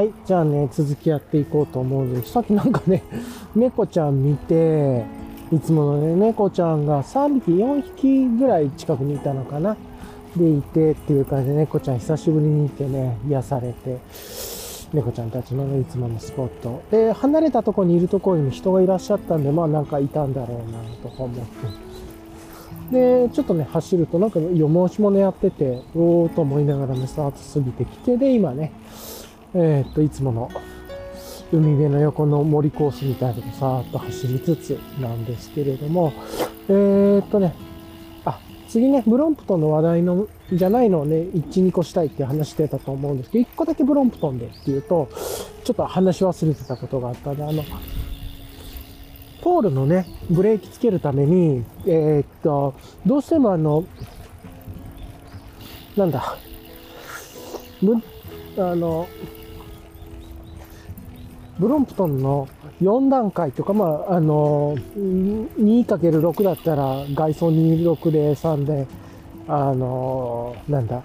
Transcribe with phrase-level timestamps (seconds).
[0.00, 0.14] はい。
[0.24, 2.32] じゃあね、続きやっていこうと思うんです。
[2.32, 3.02] さっきなんかね、
[3.54, 5.04] 猫ちゃん見て、
[5.52, 9.76] いつものね、猫ちゃんが3匹、4匹ぐらい近くにいたのかな？
[10.34, 13.98] でいてっていう感じで猫ちゃん久しぶりにいてね、癒されて、
[14.94, 16.80] 猫ちゃんたちのね、いつものスポット。
[16.90, 21.36] で、離れたとこにいるところにも人がいらっしゃったんで、まあなんかいたんだろうな、とか思っ
[22.90, 23.26] て。
[23.26, 28.72] で、ちょっとね、走るとなんかよ申し物やってて、おーと思いながらね、スタート過ぎてきて、で、今ね、
[29.54, 30.50] え、っと、いつもの
[31.52, 36.12] 海辺の横の森コースみたいなとこさーっと走りつつなんですけれども、
[36.68, 37.54] えー、っとね、
[38.24, 45.08] あ、次ね、ブロンプトンの話題の、じゃないのをね、1、2個したいって話してたと思うんですけど、1個だけブロンプトンでっていうと、
[45.64, 47.64] ちょっと話し忘れてたことがあったんで、あの、
[49.42, 52.74] ポールのね、ブレーキつけるために、えー、っと、
[53.04, 53.84] どうしてもあの、
[55.96, 56.36] なんだ、
[58.56, 59.08] あの、
[61.60, 62.48] ブロンプトンの
[62.80, 68.86] 4段階とか、まあ、あの、2×6 だったら外装26で3で、
[69.46, 71.02] あの、なんだ、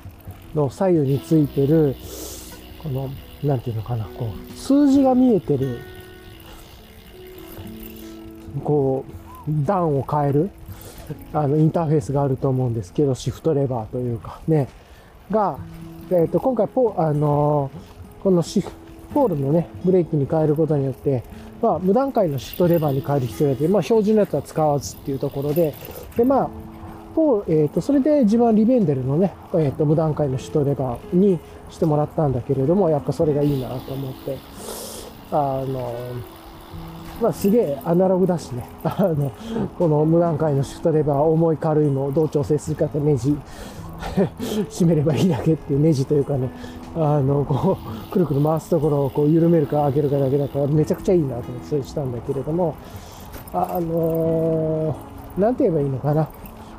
[0.56, 1.94] の左右についてる、
[2.81, 3.09] この、
[3.44, 5.80] なんていうのかな、こう、数字が見えてる、
[8.64, 9.03] こ
[9.50, 10.52] う、段を変える、
[11.34, 14.69] あの、インターフェースがあると思うんですけど、シフトレバーというか、ね、
[15.30, 15.58] が、
[16.12, 17.69] えっ、ー、と、今回ポ、あの、
[18.23, 18.72] このシフ
[19.16, 21.23] ポールのね、ブレーキに変えることによって、
[21.61, 25.73] まあ、無段階のシフトレバーに変える必要があって、まあ、標準のやつは使わずっていうところで、
[26.17, 26.49] で、まあ、
[27.47, 34.38] えっ、ー、と、それで自分はリベンデルのね、えっ、ー、と、無段階のシフトレバーにしてもらったんだけれども、やっぱそれがいいなと思って、
[35.31, 35.95] あの
[37.22, 38.67] まあ、すげえアナログだしね。
[38.83, 39.31] あの、
[39.79, 43.38] この無段階のシフトレバー、重い軽いのをどう調整するかってネジ
[44.69, 46.50] 締めればいいだけっていうネジというかね、
[46.95, 52.75] あの、こう、くるくる回すところをこう緩めるか上げるかだけだからめちゃくちゃいいなと思ってそれしたんだけれども、
[53.53, 56.29] あのー、なんて言えばいいのかな。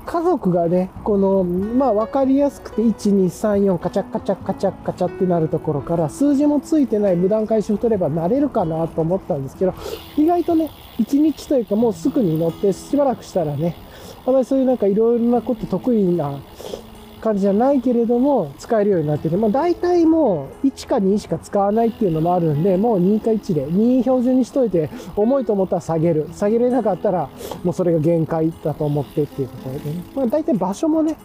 [0.07, 9.75] 家族がね、この、まあ分かりやすくて、1、2、3、4、カチャカチャカチャカチャってなるところから、数字もついてない無段階シフトれば慣れるかなと思ったんですけど、
[10.17, 13.75] 意外とね、1日というかもうすぐに乗ってしばらくしたらね、
[14.25, 16.39] あまりそういうなんかいろいろなこと得意な
[17.27, 26.29] 感じじゃないけれども、使えるようになってて、まあ大体もう1か2しか使わないっていうのもあるんで、もう2か1で、2標準にしといて、重いと思ったら下げる。
[26.33, 27.29] 下げれなかったら、
[27.65, 30.05] もうそれが限界だと思ってっていうところでね。
[30.15, 31.17] まあ大体場所もね、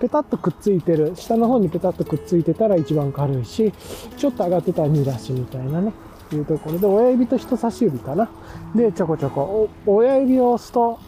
[0.00, 1.12] ペタッとくっついてる。
[1.14, 3.72] 下の方にペタッとくっついてたら一番軽いし、
[4.16, 5.92] ちょっと上がってたら2だしみたいなね。
[6.32, 8.28] いうところで、親指と人差し指かな。
[8.74, 10.98] で、ちょこちょこ、親指を押すと、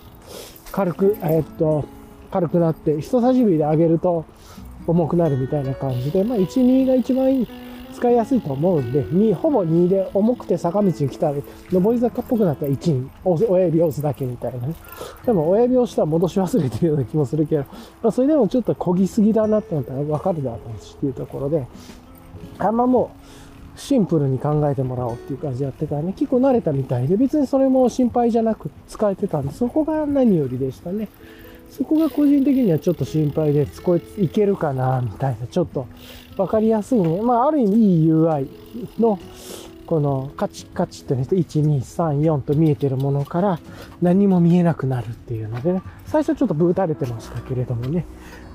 [0.70, 1.84] 軽く、えー、っと、
[2.30, 4.24] 軽くなって、人差し指で上げると
[4.86, 7.46] 重くなるみたいな感じで、まあ、1、2が一番
[7.92, 11.36] 使いやすいと思うんで、2、ほぼ2で重くて坂道に来たら、
[11.70, 14.74] 上り坂っぽくなったら1に親指を押すだけみたいなね。
[15.24, 17.62] でも親指を押したら戻し忘れてるような気もするけど、
[18.02, 21.66] まあ、それでもちょっと漕ぎすぎだなって思ったらわかるだろうしっていうところで、
[22.58, 23.26] あんまもう、
[23.76, 31.08] シンプルに考えてもらおうっていう感じでやってたらね、結構慣れたみたいで、別にそれも心配じゃなく使えてたんで、そこが何よりでしたね。
[31.70, 35.86] そこが個人的にはちょっと心配で、こいいけるかな、みたいな、ちょっと
[36.36, 37.20] 分かりやすいね。
[37.22, 38.48] まあ、ある意味いい UI
[38.98, 39.18] の、
[39.86, 43.60] このカチカチとね、1、2、3、4と見えてるものから
[44.02, 48.04] 何も見えなくなるっていうのでね、最初ちょっとブーたれてましたけれどもね、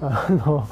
[0.02, 0.68] あの、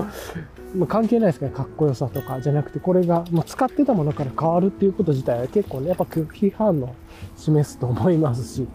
[0.76, 6.94] まあ、関係ないですかね、かっこよさとかじゃなくて、これが、まあ、使ってたものから変わるっていうこと自体は結構ね、やっぱ拒否反応
[7.38, 8.68] 示すと思いますし、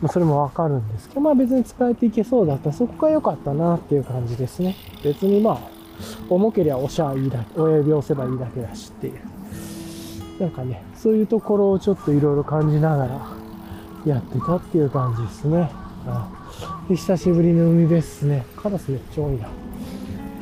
[0.00, 4.76] まあ、それもわかるんですけど、まあ別に使えていけそうだったら、そこが良かったなっていう感じですね。
[5.02, 5.58] 別にまあ、
[6.28, 9.20] 重けりゃ押しゃいいだけ、親指押せばいいだけだしっていう。
[10.40, 13.20] なんかね、そういうところをちょっといろいろ感じながら
[14.04, 15.70] やってたっていう感じですね。
[16.88, 18.44] で久しぶりの海ですね。
[18.56, 19.48] カラスめっちゃ多いな。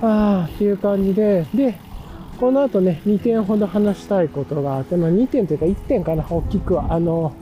[0.02, 1.78] あーっていう感じで、で、
[2.40, 6.92] この後ね、2点ほど話したいことがあって、まあ2点というか1点かな、大きくは。
[6.92, 7.32] あの、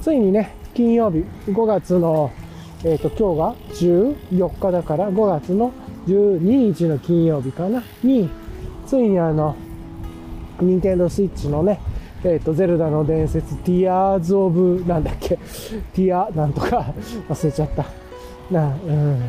[0.00, 2.30] ついにね、金曜日、5月の、
[2.84, 5.72] えっ、ー、と、今日が14日だから、5月の
[6.06, 8.28] 12日の金曜日かな、に、
[8.86, 9.56] ついにあの、
[10.60, 11.80] ニンテンドースイッチのね、
[12.24, 15.38] えっ、ー、と、ゼルダの伝説、ティアーズ・オブ、なんだっけ、
[15.94, 16.92] ティア、なんとか
[17.30, 17.86] 忘れちゃった。
[18.50, 19.20] な、うん。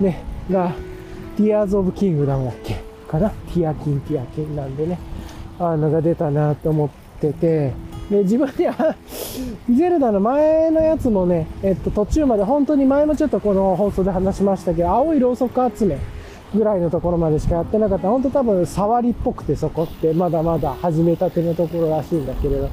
[0.00, 0.72] ね、が、
[1.36, 2.76] ティアーズ・オブ・キングダムだっけ
[3.06, 4.98] かなティアキン、ティアキンなんでね、
[5.58, 6.88] あのが出たなと思っ
[7.20, 7.74] てて、
[8.10, 8.96] で、自分では
[9.72, 15.98] ゼルダの前のやつもね、えっと、途中まで本当に前もちょっとこの放送で話しましたけど、青いろうそく集め
[16.52, 18.08] ぐらいのところまでしかやってなかった。
[18.08, 22.68] 本当多分触りっぽくてそこってまだまだ始めたてのところらしいんだけれど。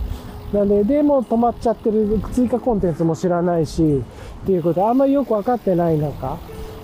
[0.54, 4.02] なんで、でも止まっちゃってる追加コンテンツも知らないし、
[4.44, 6.38] っていうことあんまりよくわかってない中、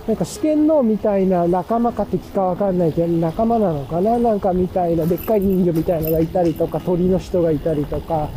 [0.07, 4.17] なんか四天王みたいな仲間か敵かわかんないけど、仲間なのかな？
[4.17, 8.29] なんかみたいな、でっかい人魚みたいなのがいたりとか、鳥の人がいたりとか、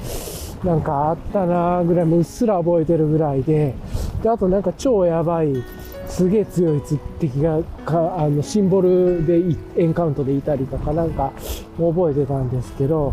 [0.62, 3.74] なんかあったなぐらい、もうっすら覚えてるぐらいで、
[4.22, 5.64] で、あとなんか超やばい、
[6.06, 6.82] すげえ強い
[7.18, 9.42] 敵がかあのシンボルで
[9.76, 11.32] エンカウントでいたりとかなんか
[11.78, 13.12] 覚えてたんですけど、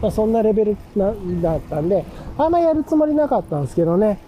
[0.00, 1.12] まあ、そんなレベルな
[1.42, 2.04] だったんで
[2.38, 4.20] あんまやるつもりなかったんですけどね。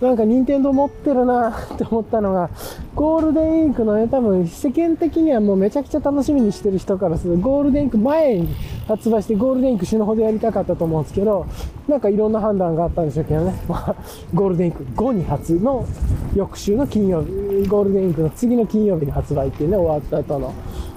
[0.00, 2.50] なんか任天堂持ってるなって思ったのが、
[2.94, 8.54] ゴールデンウィークのね、多分世間的にはもうめちゃくちゃ楽しみにしてる人からするとゴールデンウィーク前に
[8.86, 11.46] 発売してゴールデンウィーク死ぬほどやりたかったと思うんですけど、
[11.88, 13.96] なんかいろんな判断があったんでしょうけどね、 まあ、
[14.34, 15.86] ゴールデンウィーク後に発の
[16.34, 20.52] 翌週の金曜日、ゴールデンウィークの次の金曜日に発売っていうね、終わった後の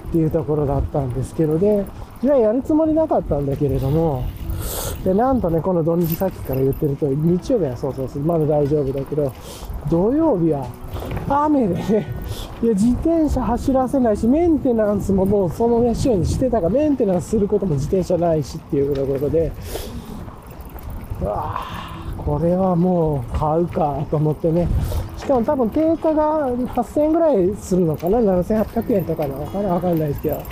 [0.08, 1.84] っていうところだったんですけど、で、
[2.22, 4.24] じゃあやるつもりなかったんだけれども、
[5.04, 9.32] で、なんとね、この土日さっきから言ってると日曜日はそうそうそう、まだ大丈夫だけど、
[9.90, 10.66] 土曜日は
[11.28, 12.06] 雨でね、
[12.62, 19.52] いや、自転車走らせないし、メンテナンスももうそのね、週にしてたから、メンテナンスすることも自転車ないしっていうところで、
[21.22, 21.60] うわ
[22.18, 24.68] これはもう買うかと思ってね、
[25.16, 29.74] しかも多分定価が8000円ぐらいするのかな ?7800 円とかなのかな？
[29.74, 30.42] わかんないですけど、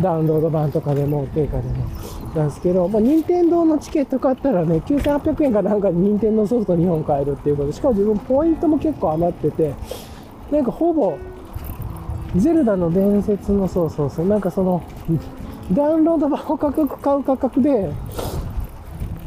[0.00, 1.86] ダウンロード版とかでも定価でも。
[2.34, 9.74] なんですけど、まあ、任天堂のチケット買ったらね、9800円かなんかで任天堂ソフト2本買えるっていうことで、しかも自分ポイントも結構余ってて、
[10.50, 11.16] なんかほぼ、
[12.36, 14.82] ゼルダの伝説の、そうそうそう、なんかその、
[15.72, 17.90] ダウンロード版を価格買う価格で、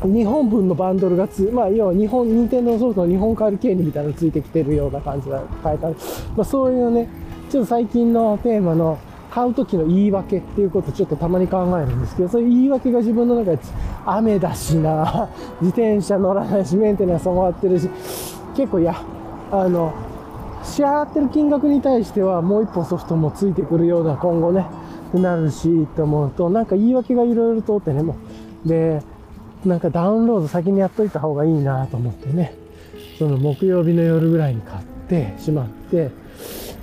[0.04, 5.90] 日本分のバンドルがつ、まあ、要は日本、任天堂ソフトの日本買える権利みたいなのついてきてるような感じが変えた。
[5.90, 5.96] ま
[6.40, 7.08] あ、そういうね、
[7.50, 8.98] ちょっと最近のテーマの、
[9.36, 13.60] 買う時の言い訳っていうことをちょっとたまに考えるんですけど、そういう言い訳が自分の中で、
[14.06, 15.28] 雨だしな、
[15.60, 17.90] 自転車乗らないし、メンテナンス終わってるし、
[18.56, 18.96] 結構いや、
[19.52, 19.92] あの、
[20.64, 24.66] 支払ってる金額に対してはもう一本ソフトもついてくるような今後ね、
[25.10, 28.16] ってなるし、と思うと、なんか言い訳がいろいろ通ってね、も
[28.66, 28.70] う。
[28.70, 29.02] で、
[29.66, 32.54] なんかダウンロード先にやっといた方がいいなと思ってね、
[33.20, 36.10] その木曜日の夜ぐらいに買ってしまって、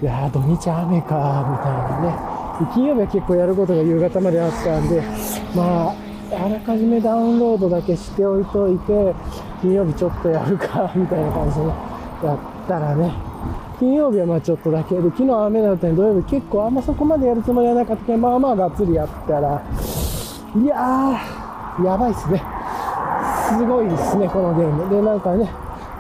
[0.02, 2.32] いや土日雨か、みたいなね。
[2.74, 5.00] 金曜日は結構やることが夕方まであったんで、
[5.54, 5.94] まあ、
[6.44, 9.14] あらかじめダウンロードだけしておいといて、
[9.60, 11.66] 金曜日ちょっとやるか、みたいな感じで、
[12.26, 13.14] やったらね、
[13.78, 19.62] 金曜日はまあちょっとだけで、昨日雨だったんで土曜日結構あんまそこまでやるつもりはなかったけど、まあまあがっつりやったら、
[20.56, 22.42] いやー、やばいっすね。
[23.56, 24.90] すごいですね、このゲーム。
[24.90, 25.48] で、なんかね、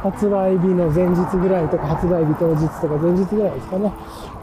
[0.02, 3.92] 発売日の前日ぐらいとか、発売日当日とか前日ぐらいですかね、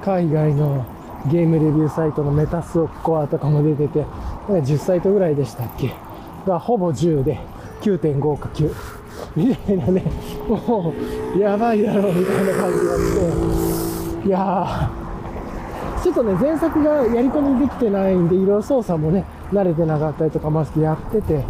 [0.04, 0.86] 海外の
[1.28, 4.06] ゲームレビューサイトのメタスオコアとかも出てて、
[4.48, 5.94] 10サイトぐらいでしたっけ。
[6.48, 7.40] がほぼ10で
[7.82, 8.74] 9.5か9。
[9.36, 10.04] みたいなね、
[10.48, 10.94] も
[11.36, 21.44] う、やばいだろうみたいな感じがして、いやー、ちょっとね、前作がやり込みできてないんで、いろいろ操作もね、慣れてなかったりとかましてやってて、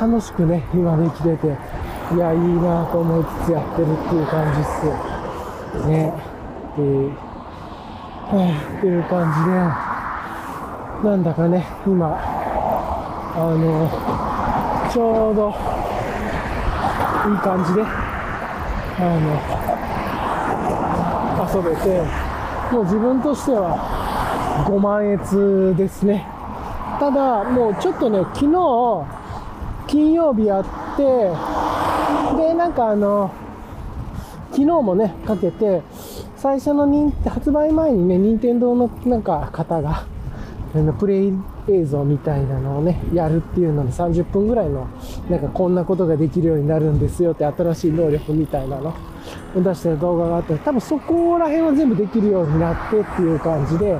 [0.00, 1.56] 楽しくね、今できてて、
[2.12, 5.86] いや、いいなと思いつつやってるっていう感じっす。
[5.88, 6.12] ね。
[6.76, 7.08] で
[8.34, 13.88] っていう感じで、なんだかね、今、あの、
[14.92, 15.48] ちょうど、
[17.30, 17.82] いい感じで、
[18.98, 19.30] あの、
[21.54, 22.02] 遊べて、
[22.72, 24.04] もう自分としては、
[24.68, 25.18] 5万円
[25.76, 26.26] ですね。
[26.98, 29.04] ただ、もうちょっとね、昨日、
[29.86, 30.64] 金曜日やっ
[30.96, 31.32] て、
[32.64, 33.30] なんかあの、
[34.52, 35.82] 昨日もね、かけて、
[36.34, 40.06] 最初の発売前にね、任天堂のなんか方が、
[40.98, 41.32] プレイ
[41.68, 44.88] 映像みたいなのをね、やるっていうので30分ぐらいの、
[45.28, 48.94] なんかこんなことができるようになるんですよって新しい能力みたいなの
[49.54, 53.90] を出してる動画があって、多分そこら辺は全部できるようになってっていう感じで、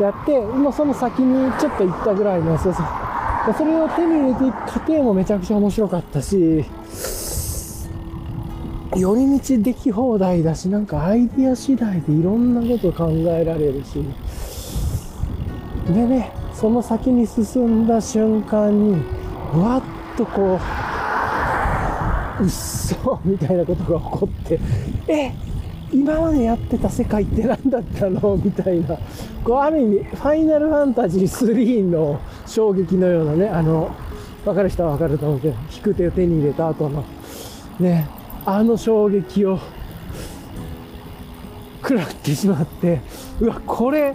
[0.00, 2.86] やって、もうその先にちょっと行ったぐらいの、そうそう。
[3.58, 6.64] それを手に入れていく過程もめちゃくちゃ面白かったし、
[8.96, 14.04] 寄り道でき放題だし、なんかアイディア次第でいろんなこと考えられるし、
[15.92, 19.02] でね、その先に進んだ瞬間に、
[19.52, 19.82] ふわっ
[20.16, 20.58] とこ
[22.40, 24.60] う、うっそみたいなことが起こって、
[25.08, 25.32] え
[25.92, 28.36] 今までやってた世界って何だったの？
[28.36, 28.98] みたいな、
[29.44, 33.94] こうある意味、ファイナルファンタジー3の衝撃のようなね、あの、
[34.44, 37.04] わかる人はわかると思うけど、引く手を手に入れた後の、
[37.78, 38.08] ね、
[38.46, 39.58] あの衝撃を
[41.82, 43.00] 食らってしまって、
[43.40, 44.14] うわ、これ、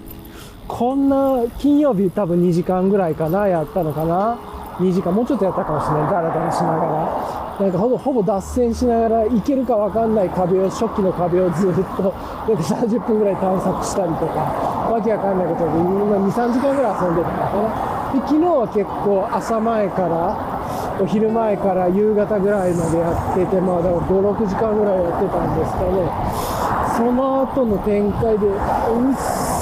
[0.68, 4.38] こんな、金曜日多分2時間ぐらいかな、やったのかな
[4.80, 6.12] ？2時間、もうちょっとやったかもしれない。
[6.12, 7.40] ダラダラしながら。
[7.60, 12.14] なんかほぼほぼ脱線しながら行けるか分かんない壁を初期の壁をずっとなんか
[12.48, 14.40] 30分ぐらい探索したりとか
[14.88, 20.59] わけわかんないことで今23時間ぐらい遊んでたのかなで昨日は結構朝前から
[21.02, 26.50] お昼前から夕方ぐらいまでやっててまあだから56時間ぐらいやってたんですかね。
[26.98, 29.16] その後の展開でうっ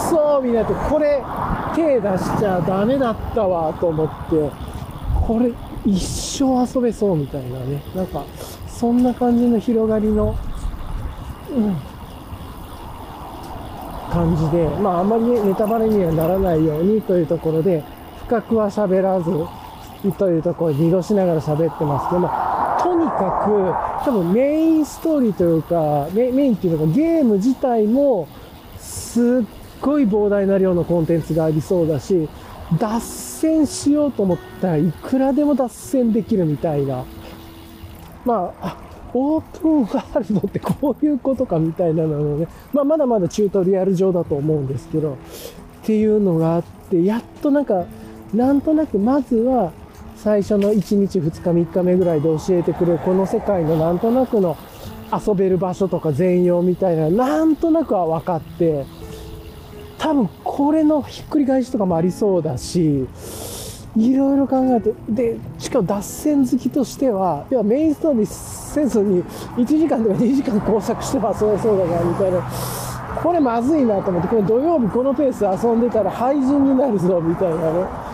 [0.10, 1.22] そーみたいなこれ
[1.76, 4.50] 手出しちゃダメだったわと思って
[5.28, 5.52] これ
[5.88, 6.04] 一
[6.44, 8.26] 生遊べそうみたいなね、なんか、
[8.68, 10.36] そんな感じの広がりの、
[11.50, 11.78] うん、
[14.12, 17.84] 感じで、まああんまりね、ネタバレにはならないようにというところで、
[18.26, 19.32] 深くは喋らず、
[20.18, 22.30] というところで濁しながら喋ってますけども、
[22.82, 28.28] とにかく、多分メインストーリーというか、メインっていうのがゲーム自体も、
[28.78, 29.24] すっ
[29.82, 32.30] ごい膨大な量のコンテンツがありそうだし、
[32.80, 37.06] 脱線しようと思ったらいくらでも脱線できるみたいな。
[38.26, 38.78] まあ、
[39.14, 45.18] オープンワールドってこういうことかみたいなのをね、まあ、まだまだチュートリアル上だと思うんですけど、っ
[45.84, 47.86] ていうのがあって、やっとなんか、
[48.34, 49.72] なんとなくまずは
[50.18, 54.58] 最初の1日2日3日目ぐらいで教えてくれるこの世界のなんとなくの
[55.14, 58.86] 遊べる場所とか全容みたいな、なんとなくは分かって、
[59.98, 63.08] 多分これのひっくり返しとかもありそうだし、
[63.96, 69.24] いろいろ考えて、で、しかも脱線好きとしては、要はメインストーリーせずに
[69.56, 72.42] 1時間とか2時間工作して遊べそうだからみたいな、
[73.24, 78.07] これまずいなと思って、これ土曜日このペースで遊んでたら廃人になるぞみたいなね。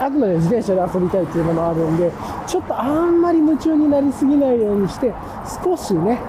[0.00, 2.10] あくまで自転車で遊びたいっていうのもあるんで、
[2.46, 5.12] ちょっとあんまり夢中になりすぎないようにして、
[5.64, 6.20] 少しね、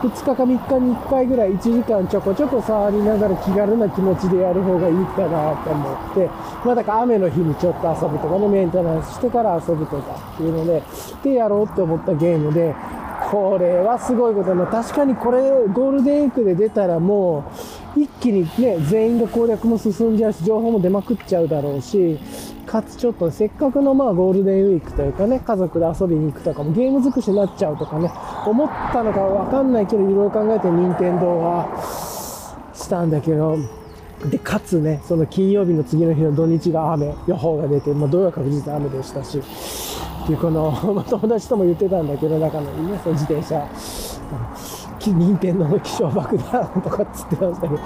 [0.00, 6.30] 2日か3日に1回ぐらい1時間ちょこちょこ触りながら気軽な気持ちでやる方がいいかなと思って、
[6.64, 10.82] まあだから雨の日にちょっと遊ぶとかね、メンテナンスしてから遊ぶとかっていうので、
[11.22, 12.74] でやろうって思ったゲームで、
[13.30, 14.66] これはすごいことな。
[14.66, 17.44] 確かにこれゴールデンウィークで出たらも
[17.94, 22.18] う一気にね、全員が攻略も進んじゃうし、情報も出まくっちゃうだろうし、
[22.70, 28.08] かつちょっとせっかくのまあゴールデンウィークというかね、家族で遊びに行くとかもゲーム尽くしになっちゃうとかね、
[28.46, 31.66] 思ったのかわかんないけど、いろいろ考えて任天堂は
[32.72, 33.58] したんだけど、
[34.30, 43.66] で、かつね、その金曜日の次の日の土日が雨、予報が出て、まあ、土曜は確実雨でしたし、っていうこの、 まあ、友達とも言ってたんだけど、中のね、その自転車、
[45.06, 47.80] 任天堂の気象爆弾とかっつってましたけど、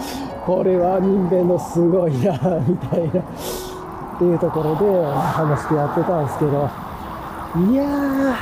[0.45, 2.33] これは任天堂すごいな、
[2.69, 3.23] みたいな。
[4.14, 6.71] っていうところで話してやってたんですけど、
[7.71, 8.35] いやー、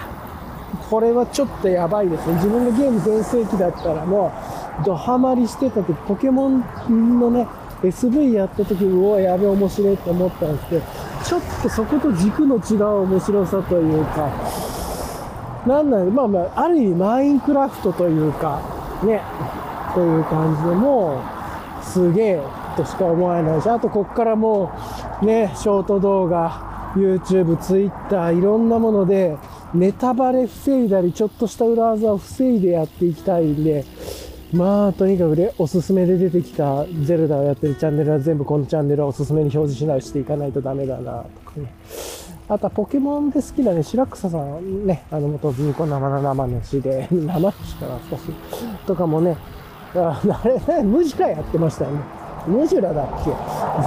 [0.89, 2.35] これはちょっとやばいですね。
[2.35, 4.33] 自分がゲーム全盛期だったらも
[4.81, 7.47] う、ドハマりしてた時、ポケモンのね、
[7.83, 10.83] SV やった時、うお、やべ、面白いって思ったんですけど、
[11.25, 14.31] ちょっとそこと軸の違う面白さというか、
[15.67, 18.61] なんなんまあまあ、ある意味マインクラフトというか、
[19.05, 19.23] ね、
[19.95, 21.23] という感じでも
[21.81, 24.71] う、すげえとしか思えないし、あとこっからも
[25.23, 29.37] う、ね、ショート動画、YouTube、Twitter、いろんなもので、
[29.75, 33.85] ネタバレ防いだり、ちょっとした裏技を防いでやっていきたいんで、
[34.53, 41.73] まあ、とにかくね、おすすめで出てきたゼルダをやってるチャンネルは全部このチャンネルはおすすめに表示しないしていかないとダメだな、とかね。
[42.49, 48.23] あとはポケモンで好きなね、白草さんね、あの元銀行生の生主で、生主かな、少し。
[48.87, 49.39] とかもね、
[49.95, 50.21] あ
[50.69, 52.22] れ、ムジカやってましたよね。
[52.47, 53.31] ムジュラだっけ？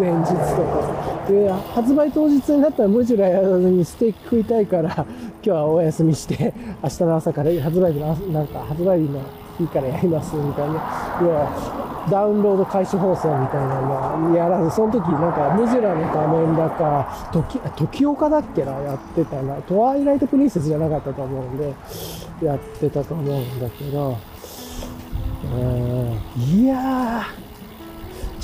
[0.03, 1.27] 前日とか。
[1.27, 5.05] で、発売当日になったらムジュラやらずにステーキ食いたいから、今
[5.41, 9.19] 日はお休みして、 明日の朝から発売日の、なんか発売日の
[9.57, 10.73] 日からやりますみたいな。
[11.21, 19.55] 要は、ダウンロード開始放送みたいなのやらず、その時なんかムジュラの画面だか、時、時岡だっけなやってたな。
[19.67, 21.73] トワイライトプリンセスじゃなかったと思うんで、
[22.45, 24.15] やってたと思うんだけど、
[25.51, 26.19] うん
[26.59, 27.21] いやー、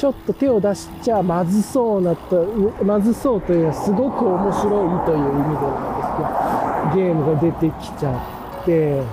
[0.01, 2.43] ちょっと手を出しちゃまずそうなと、
[2.83, 8.17] まずそうというのはすごく面白いという意味でなんですけど、ゲームが出てきちゃ
[8.63, 9.03] って、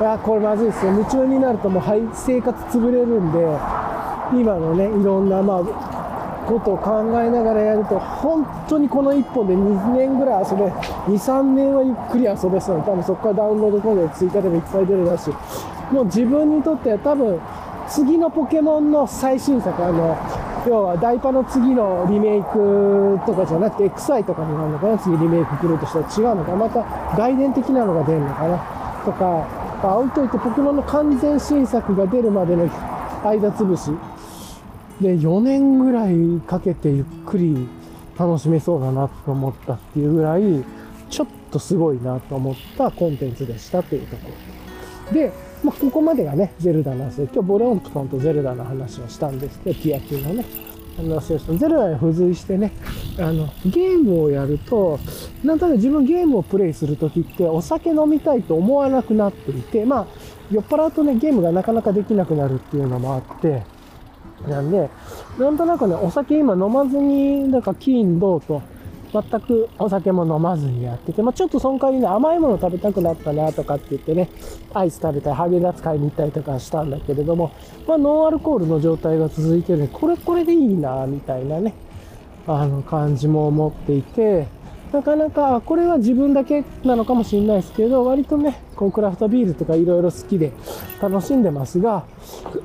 [0.00, 0.92] あ、これまずいですよ。
[0.92, 3.38] 夢中になるともう生活潰れるんで、
[4.34, 15.30] 今のね、いろんな、まあ、ことを考えながらやると、本当にこの1本で2年ぐらい遊べ、2、3年はゆっくり遊べそう多分そこからダウンロードコードで追加でもいっぱい出るだし、
[15.90, 17.40] もう自分にとっては多分、
[17.92, 20.16] 次のポケモンの最新作、あの、
[20.66, 24.96] 要はダイパの次のリメイクとかじゃなくて XI とかになるのかな？
[24.96, 26.56] 次リメイク来るとしたら違うのか？
[26.56, 28.56] また外伝的なのが出るのかな？
[29.04, 29.46] とか、
[29.98, 32.64] 置いといてポケモンの完全新作が出るまでの
[33.24, 33.90] 間潰し。
[35.02, 37.68] で、4年ぐらいかけてゆっくり
[38.18, 40.64] 楽しめそうだなと思ったっていうぐらい、
[41.10, 44.30] ちょっとすごいなと思ったコンテンツでしたというとこ
[45.10, 45.12] ろ。
[45.12, 47.28] で、まあ、ここまでがね、ゼルダなんですよ。
[47.32, 50.44] 今日ボレオンプトンとゼルダの話をしたんですけど、ティア2のね、
[50.96, 51.52] 話をした。
[51.54, 52.72] ゼルダに付随してね、
[53.18, 54.98] あの、ゲームをやると、
[55.44, 60.06] なんとなく自分ゲームをプレイするときってお酒飲みたいと思わなくなっていて、まあ、
[60.50, 63.62] 酔っ払うとね、ゲームがなかなかできなくなるっていうのもあって、
[64.48, 64.90] なんで、
[65.38, 68.62] なんとなくね、お酒今飲まずに、なんか金、銅と、
[69.12, 74.30] 全くお酒も飲まずにやってて、まあ、ちょっとその代わりね、甘いもの食べたくなったなとかって言ってね、
[74.72, 77.52] アイス食べたり、ハゲンダツ買いに行ったりとかしたんだけれども、
[77.86, 81.74] まあ、ノンアルコールの状態が続いてね、これこれでいいな、みたいなね、
[82.46, 84.46] あの感じも思っていて、
[84.92, 90.52] なかなか、これは自分だけなのかもしれないですけど、割とね、こうクラフトビールとかいろいろ好きで
[91.00, 92.04] 楽しんでますが、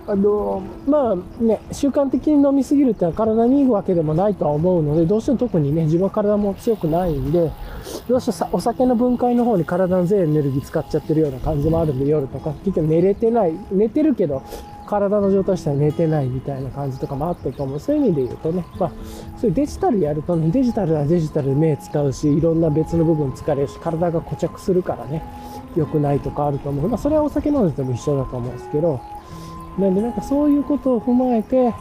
[0.07, 7.51] あの、まあね、習慣的に飲みすぎるっては体にいいわけでもないとは思うので、どうしても特にね、自分は体も強くないんで、
[8.09, 14.43] どうしてもお酒の分解の方に体の全エネルギー使っちゃってるような感じもあるんで、夜とか、結局寝れてない、寝てるけど、
[14.87, 17.79] 体の状態としては寝てないみたいな感じとかもあったと思う。
[17.79, 18.91] そういう意味で言うとね、まあ、
[19.37, 25.23] そういうデジタルやるとね、デジタルはデジタルで目使うし、いろんな別の部分疲れるし、体が固着するからね、
[25.75, 26.89] 良くないとかあると思う。
[26.89, 28.99] まあ、それはお酒飲んでても一緒だと思うんですけど、
[29.77, 31.73] なんでなんかそういうことを踏まえて、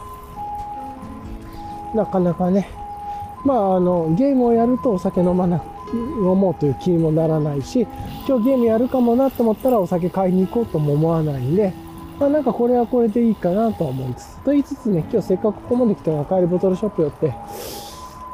[1.95, 2.69] なかなかね、
[3.45, 7.87] まああの、ゲームをやるとお酒飲まな、飲もうという気にもならないし、
[8.27, 11.73] 今日ゲームやるかもなと思ったらお酒買いに行こうとも思わないんで、
[12.19, 14.43] まあなんかこれはこれでいいかなとは思いつつ。
[14.43, 17.33] と言いつつね、今日せっかくここまで来たら帰りボトルショップ寄って、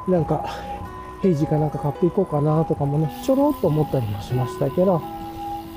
[0.07, 0.45] なんか、
[1.21, 5.01] ヘイジかなんか買っていこうかなとかもね、ちょろっと思ったりもしましたけど、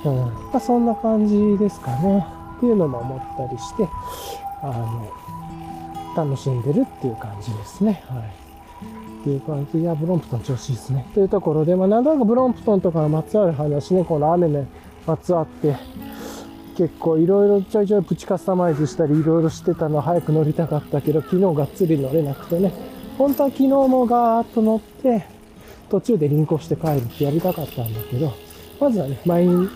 [0.05, 0.17] うん。
[0.17, 2.27] まあそんな感じですかね。
[2.57, 3.89] っていうのも思ったりして、
[4.63, 5.09] あの、
[6.17, 8.03] 楽しんでるっていう感じですね。
[8.09, 8.47] はい。
[9.21, 11.07] っていう感じ、いや、ブロンプトン調子いいですね。
[11.13, 14.67] というところで、まあなんとなくブロンプトンとかまつわる話ね、この雨ね、
[15.07, 15.77] まつわって、
[16.77, 22.73] 結構いろいろちょいちょいプチカスタマイズしたりいろいろしてたの早く乗りたかったけど、昨日がっつり乗れなくてね。
[23.17, 25.25] 本当は昨日もガーッと乗って、
[25.89, 28.33] 途中で輪行して帰るってやりたかったんだけど、
[28.79, 29.69] まずはね、前に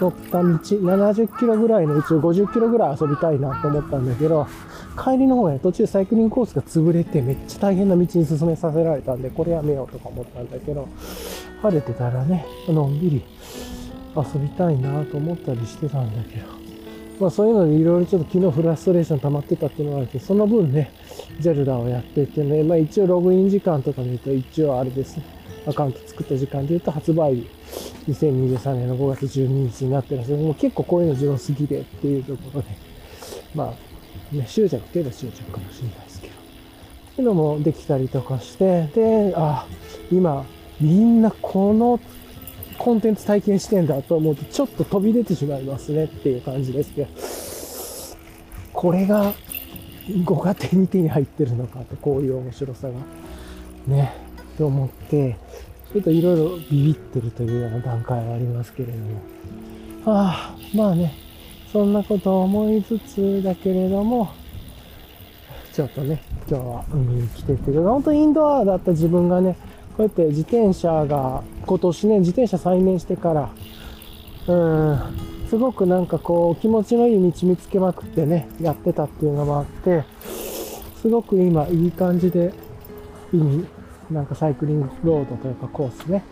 [0.00, 4.46] 乗った道、70キロぐらいのうち50キロぐらい遊びたいなと思ったんだけど、
[4.96, 10.88] 帰りの方ね、途中サイクリングコースが潰れてめっちゃ大変な道に進めさせられたんで、これやめようとか思ったんだけど、
[11.60, 13.22] 晴れてたらね、のんびり
[14.16, 16.46] 遊びたいなと思ったりしてたんだけど、
[17.20, 20.92] まあそういうのでいろいろちょっと昨日フラストレーション溜まってたっていうのがあるけど、その分ね、
[21.40, 25.24] ゼルダをやっててね、まあ一応ログイン時間とかで言うと一応あれですね、
[25.66, 27.48] アカウント作った時間で言うと発売日、
[28.08, 32.68] 2023年の5月12日になってるんですけど、もう結構こういうの自分好きでっていうところで、
[33.54, 33.74] ま
[34.32, 36.36] あ、ね、執着っていうのは執着かもしれないですけど、っ
[37.16, 39.66] ていうのもできたりとかして、で、あ、
[40.12, 40.44] 今、
[40.80, 41.98] みんなこの
[42.86, 47.08] コンテンツ体験してんだと思うと、ちょっと飛び出てしまいますねっていう感じですけど、
[48.72, 49.32] これが
[50.22, 52.94] ご家庭に手に入ってるのかと、こういう面白さが。
[53.88, 54.12] ね、
[54.56, 55.36] と思って、
[55.94, 59.20] ちょっといろいろビビってるというような段階はありますけれども。
[60.04, 61.12] ああ、まあね、
[61.72, 64.28] そんなことを思いつつだけれども、
[65.72, 69.56] ちょっとね、今日は海に来てて、本当インドアだった自分がね、
[69.96, 73.50] こうやって自転車が今年ね、自転車再燃してから、
[74.46, 80.04] うん、すごくなんかこう気持ちのいい道見つけまくってね、やってたっていうのもあって、
[81.00, 82.52] すごく今いい感じで、
[83.32, 83.64] いい、
[84.10, 86.22] なんかサイクリングロードというかコースね、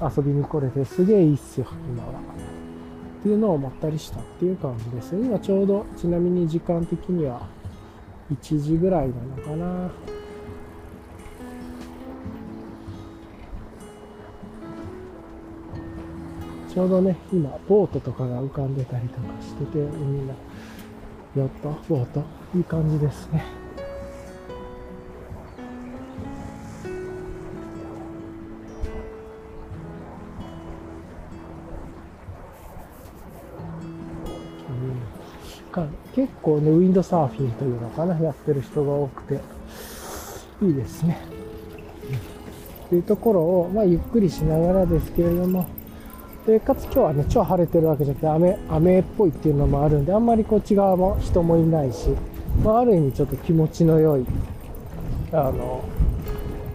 [0.00, 2.10] 遊びに来れてすげえいいっすよ、今は。
[2.10, 5.16] っていうのを思ったりしたっていう感じです。
[5.16, 7.40] 今ちょうど、ちなみに時間的には
[8.30, 10.17] 1時ぐらいなのかな。
[16.68, 20.34] ちょうどね、今、ボートとかが浮かんでたりとかしてて、みんな、
[21.36, 22.22] ヨット、ボート、
[22.54, 23.58] いい感じですね。
[36.18, 39.40] 結構ね、ウィンドサーフィンというのかな、やってる人が多くて、
[40.60, 41.20] いいですね。
[42.88, 45.68] というところを、まあ、ゆっくりしながらですけれども、
[46.48, 52.08] で、かつ今日はね、超晴れてるわけじゃなくて、雨、雨っぽいっていうのもあるんで、あんまりこっち側も人もいないし、
[52.64, 54.24] まあ、ある意味ちょっと気持ちの良い、
[55.30, 55.84] あの、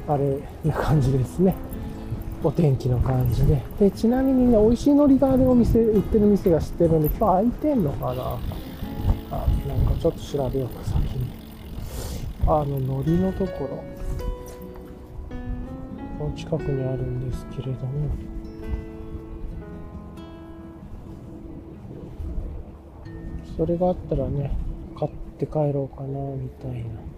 [0.08, 1.56] あれな感じですね。
[2.44, 3.64] お天気の感じで。
[3.80, 8.38] で、ちなみにね、美味しい海苔があるお店、売ってる店が知ってるんで、今日開いてんのかな？
[9.32, 11.32] あ、なんかちょっと調べようか、先に。
[12.46, 13.84] あの、のりのところ、
[16.20, 18.10] この近くにあるんですけれども、
[23.56, 24.52] それがあったらね、
[24.98, 27.13] 買って帰ろうかな、みたいな。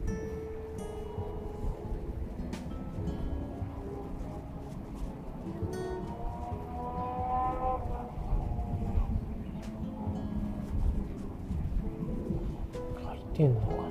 [13.02, 13.84] 書いてんのかな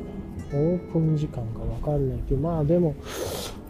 [0.52, 2.94] オープン時間がわかんないけど、まあでも、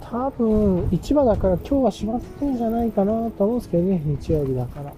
[0.01, 4.93] 多分、市場だから今日は閉まってんじゃないかなと思うんですけどね、日曜日だから。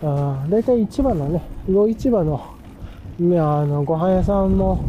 [0.00, 2.57] あだいたい市場のね、魚市場の、
[3.18, 4.84] ね、あの、ご飯屋さんも、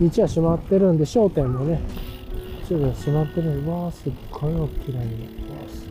[0.00, 1.80] 道は閉まってるんで、商店もね、
[2.64, 5.04] 一部閉まってるんで、わー、すっごい大きな家。
[5.04, 5.86] わーす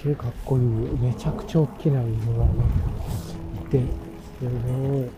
[0.00, 0.62] っげえかっこいい。
[0.62, 2.52] めちゃくちゃ大きな犬がね、
[3.64, 3.84] いて、す
[4.42, 4.48] ご
[4.98, 5.08] い。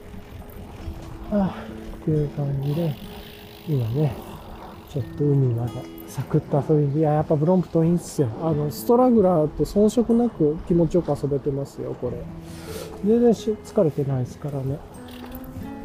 [1.33, 1.65] あ
[2.01, 2.95] っていう感じで、
[3.69, 4.15] 今ね、
[4.93, 5.73] ちょっと海まで
[6.09, 8.29] サクッと遊びに、いや、やっぱブロンプトンいいっすよ。
[8.43, 12.23] あの、ストラグラーと遜色なく気持ちよく遊べてますよ、これ。
[13.05, 14.79] 全然疲れてないですからね。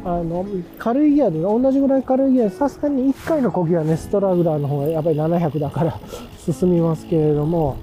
[0.04, 0.44] あの、
[0.78, 6.00] 軽いギアで、同じぐらい軽いギアで、さすがに1回の漕ぎはね、ストラグラーの方がやっぱり700だから
[6.38, 7.76] 進みますけれども、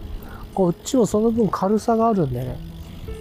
[0.53, 2.57] こっちもその分軽さがあるんでね、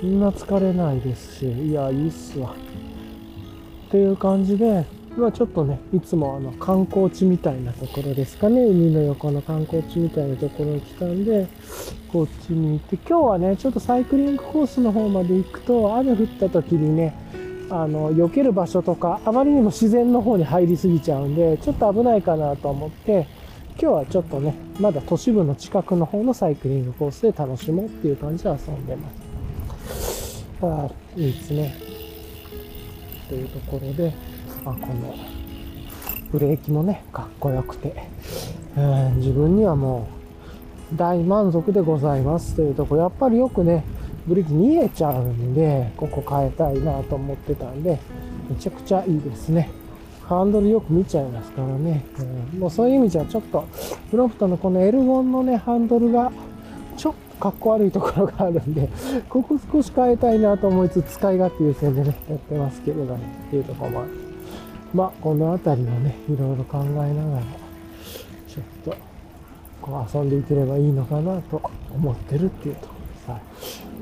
[0.03, 2.55] みんな疲れないですし、いや、いいっすわ。
[3.89, 4.85] っていう感じで、
[5.19, 11.49] まあちょっとね、いつもあの観光地みたいなところですかね、海の横の観光地みたいなところに来たんで、
[12.13, 17.15] こっちに行って、今日はね、ちょっとサイクリングコースの方まで行くと、雨降った時にね、
[17.69, 23.27] あの、避ける場所とか、あまりにも自然の方に入りすぎちゃうんで、ちょっと危ないかなと思って、
[23.81, 29.11] 今日はちょっとね、まだ都市部の近くの方のサイクリングコースで楽しもうっていう感じで遊んでま
[29.91, 30.47] す。
[30.63, 31.75] ああ、いいですね。
[33.29, 34.15] というところで、
[34.65, 35.15] まあ、この
[36.31, 37.95] ブレーキもね、かっこよくて、
[38.77, 40.09] えー自分にはも
[40.93, 43.85] う大満足でございますというとこ、やっぱりよくね、
[44.27, 47.99] ブレーキ見えちゃうんで、ここ変えたいなと思ってたんで、
[48.49, 49.71] めちゃくちゃいいですね。
[50.25, 52.05] ハンドルよく見ちゃいますからね。
[52.53, 53.65] うんもうそういう意味じゃちょっと、
[54.11, 56.31] プロフトのこのエルゴンのね、ハンドルが、
[56.97, 58.89] ちょっとかっこ悪いところがあるんで、
[59.29, 63.19] ここ少し変えたいなと思いつつ、使い勝手優先でね、やってますけれども、っ
[63.51, 64.28] ていうところもある。
[64.95, 67.43] まあ、この辺りをね、いろいろ考えながら、
[68.49, 68.97] ちょっと、
[69.83, 71.61] こう遊んでいければいいのかなと
[71.95, 73.31] 思ってるっていうところです。
[73.31, 73.41] は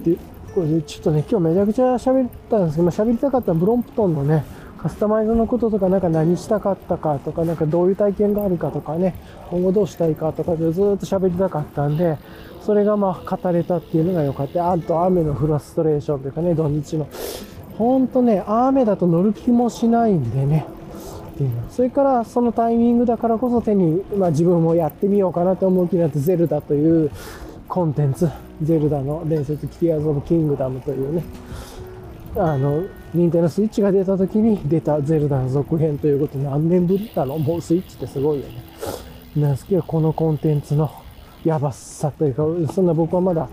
[0.03, 0.11] い。
[0.11, 0.17] で、
[0.55, 4.45] これでちょっとね、今日めちゃくちゃ喋ったんですけど、まあ、喋りたかったのはブロンプトンのね、
[4.79, 9.15] カスタマイズのこととか、なんか何したかったかとか、なんかどういう体験があるかとかね、
[9.51, 12.19] 今後どうしたいかとかでずっと喋りたかったんで、
[12.63, 14.73] それがまあ語れたっていうのが良かった。
[14.73, 17.07] あと雨のフラストレーションというかね、土日の。
[17.79, 20.67] ほんとね、雨だと乗る気もしないんでね。
[21.37, 21.63] ていうの。
[21.71, 27.11] それからそのタイミングだからこそ手に、まあ、自分もやってみようかなと思う気になってゼルダという
[27.69, 28.29] コンテンツ、
[28.63, 31.25] ゼルダの伝説、キティアズ・オブ・キングダムというね、
[32.37, 32.83] あの、
[33.15, 37.39] ニンテンドスイッチが出た時に出たゼルダの続編ということ何年ぶりなの？
[37.39, 38.63] もうスイッチってすごいよね。
[39.37, 40.91] なんですけど、このコンテンツの
[41.45, 43.49] やばさというか、そんな僕はまだ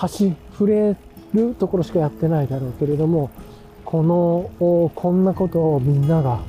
[0.00, 0.08] 橋、
[0.52, 0.96] 触れ
[1.34, 3.30] るところしかやってないだろうけれども、
[3.84, 4.50] この、
[4.94, 6.40] こんなことをみんなが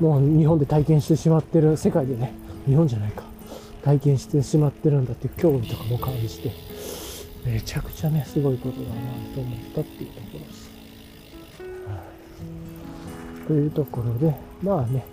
[0.00, 2.32] もう日本で体験してしまってる、世界でね、
[2.66, 3.24] 日本じゃないか、
[3.82, 6.52] 体験してしまってるんだっていう興味とかも感じて、
[7.44, 8.94] めちゃくちゃね、すごいことだな
[9.34, 10.68] と思ったっていうところです。
[13.46, 15.04] というところで、まあね、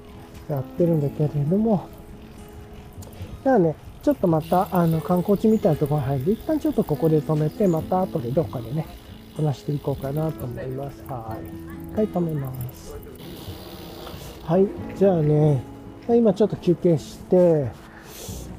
[0.49, 1.87] やってるんだけれども、
[3.43, 8.85] じゃあね、ちょっとまた、あの、観光地みたいなところに入るんで、一旦ちょっとここで止めて、また後でどっかでね、
[9.35, 11.03] 話していこうかなと思います。
[11.07, 11.37] は
[11.93, 11.95] い。
[11.97, 12.84] はい、止めます。
[14.45, 15.63] はい、じゃあね、
[16.07, 17.71] 今ちょっと休憩して、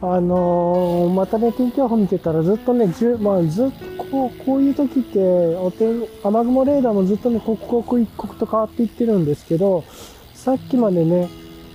[0.00, 9.84] あのーまたね、天気予報見てたらずっとね、じゅまあ、ずっとこう、こういう時って、お天、雨雲レーダーもずっとね、刻々一刻と変わっていってるんですけど、
[10.34, 11.28] さっきまでね、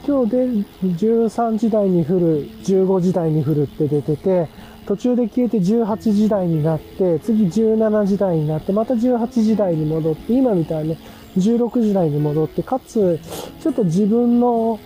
[0.06, 0.46] 今日で
[0.84, 4.50] 13時台に降る、15時台に降るって出てて、
[4.88, 10.98] 途中で消えて18時台になって、次17時台になって、また18時台に戻って、今みたいにね、
[11.38, 13.20] 16時台に戻って、かつ、
[13.62, 14.80] ちょっと自分の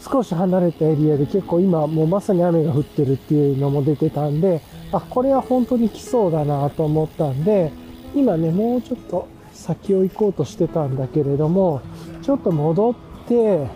[0.00, 7.72] 少し離れたエリアで結構今もうまさに雨が降ってるっていうのも出てたんで、あ、これは本当に来そうだなと思ったんで、
[8.14, 11.82] 今ね、もうちょっと先を行こうとしてたんだけれども、
[12.22, 12.94] ちょっと戻っ
[13.28, 13.66] て、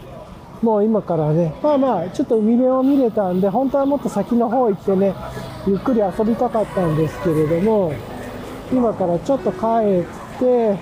[0.63, 5.15] もう今からね、まあまあ、ちょっと海辺を見れたんで、本当はもっと先の方行ってね、
[5.67, 7.93] ゆっくり遊びたかったんですけれども、
[8.73, 10.79] 今からちょっと帰って、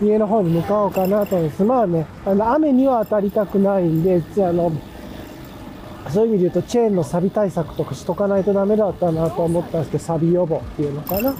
[0.00, 1.64] 家の方に向かおうかなと思います。
[1.64, 4.72] まあね、あの、雨には当たりたくないんで、あの、
[6.10, 11.34] そういう意味で言うと、チェーンの錆対策とかしとかないとダメだったなと思ったんですけど、錆予防っていうのかな。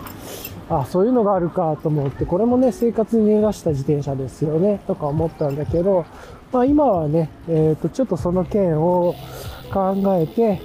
[0.69, 6.05] あ、そういうのがあるかと思って、これもね、生活に逃がした自転車ですよね、とか思ったんだけど、
[6.53, 9.15] まあ今はね、えっ、ー、と、ちょっとその件を
[9.73, 10.61] 考えて、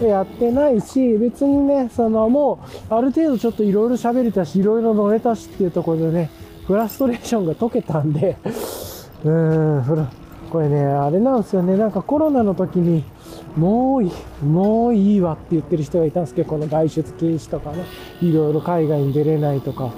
[0.00, 2.58] やってないし、別にね、そのも
[2.90, 6.30] う、ある程度ちょっといろいろ喋れたし、いろいろ乗れたしっていうところでね、
[6.66, 8.36] フラストレーションが解けたんで、
[9.24, 10.08] うーん、
[10.50, 13.04] これね、あれなんですよね、なんかコロナの時に、
[13.56, 17.84] もういい、もういいわって言ってる人がいたんですけど、この外出禁止とかね、
[18.22, 19.90] いろいろ海外に出れないとか。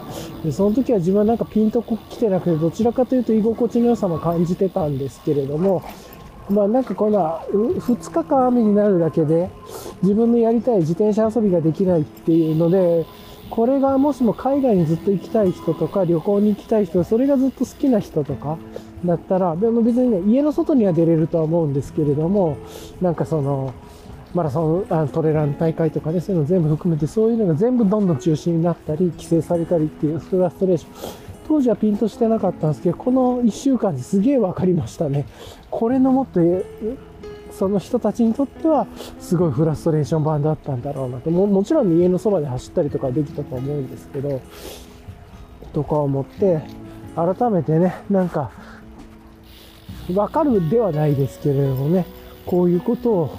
[0.44, 5.82] で、その時は自分はなんかピンと来てなくて、どちらかというと居心地の良さも感じてたんですけれども、
[6.48, 9.50] まあなんかこの2日間雨になるだけで
[10.02, 13.04] 自分のやりたい自転車遊びができないっていうので、
[13.50, 18.58] これがもしも海外にずっと行きたい人とか旅行に行きたい人、それがずっと好きな人とか
[19.04, 22.56] だったら、でも別にね、家の外には出れるとは思うんですけれども、
[23.00, 23.72] なんかその、
[24.34, 30.88] マラソン、あのトレラン大会とかね、そういうの全部含めて、そういうのが全部どんどん中止になったり、規制されたりっていうフラストレーショ
[31.22, 31.26] ン。
[31.48, 35.26] 当時はピンとしてなかったんですけど、この1週間ですげえ分かりましたね。
[35.70, 36.40] これのもっと、
[37.58, 38.86] その人たちにとっては、
[39.18, 41.30] すごいフラストレーション版だったんだろうなと。
[41.30, 44.40] ももちろん家のそばで走ったりとかできたと思うんですけど、
[45.72, 46.60] とか思って、
[47.14, 48.50] 改めてね、なんか、
[50.14, 52.06] わかるではないですけれどもね、
[52.44, 53.38] こういうことを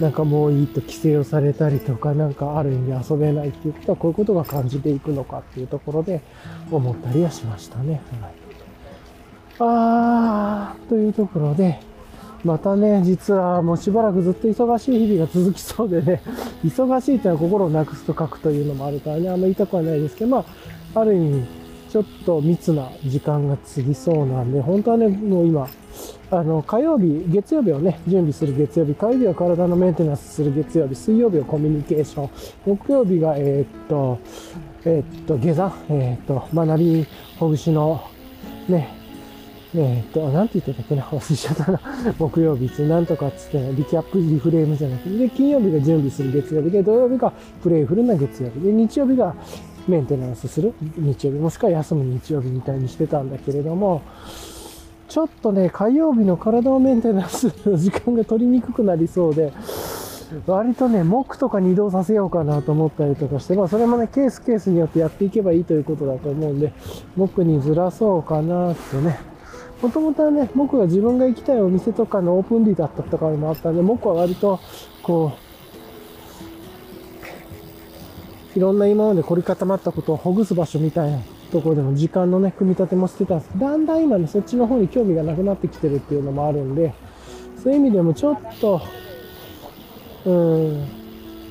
[0.00, 6.20] なんかもういいと規制をされたりとか、なんかある意味遊べないっていうことは、こういうことが感じていくのかっていうところで
[6.70, 8.02] 思ったりはしましたね。
[8.20, 8.32] はい、
[9.58, 11.80] あー、というところで、
[12.46, 16.22] またね、実はもうしばらくずっと忙しい日々が続きそうでね、
[16.64, 20.44] 忙しいっていうのは心をなくすと書くというのもあるからね、あんま言いたくはないですけど、ま
[20.94, 21.42] あ、ある意味、
[21.90, 25.66] ちょっと密な時間が過ぎそうなんで、本当はね、もう今、
[26.30, 32.30] あの、火曜日、月曜日をね、準備する月曜日、火曜日は体のメンテナンスする月曜日、水曜日はコミュニケーション、
[32.64, 34.18] 木曜日が、えー、っと、
[34.84, 37.06] えー、っと、下山、えー、っと、学び
[37.38, 38.00] ほぐしの、
[38.68, 38.95] ね、
[39.78, 41.80] えっと、なんて言ってたっけな、忘れちゃったな。
[42.18, 49.34] 木曜日、なんとかっつって、リキャップリフレームじゃなくて、で、金曜日が準備する月曜日で、土曜日がプレイフルな月曜日で、日曜日が
[49.86, 54.02] メンテナンスする日曜日、もしくは休む日曜日みたいにしてたんだけれども、
[55.08, 59.52] ちょっとね、火曜日の体をメンテナンスの時間が取りにくくなりそうで、
[60.46, 66.72] 割とね、木とかに移動させようかなと思ったりとかして、まあそれもね、ケースケースによってやっていけばいいということだと思うんで、
[67.16, 69.35] 木にずらそうかなってね。
[69.82, 74.58] もともとはね、木が自分が行きたいお店とかのオープンリーだったとかもあったんで、木は割と、
[75.02, 75.32] こ
[78.54, 81.18] う、いろんな今まで凝り固まったことをほぐす場所みたいな
[81.52, 83.50] ところでも時間のね、組み立てもしてたんです。
[83.58, 86.94] だんだん今ね、そっちの方に興味がなくなってきてるっていうのもあるんで、
[87.62, 88.80] そういう意味でもちょっと、
[90.24, 90.88] うん、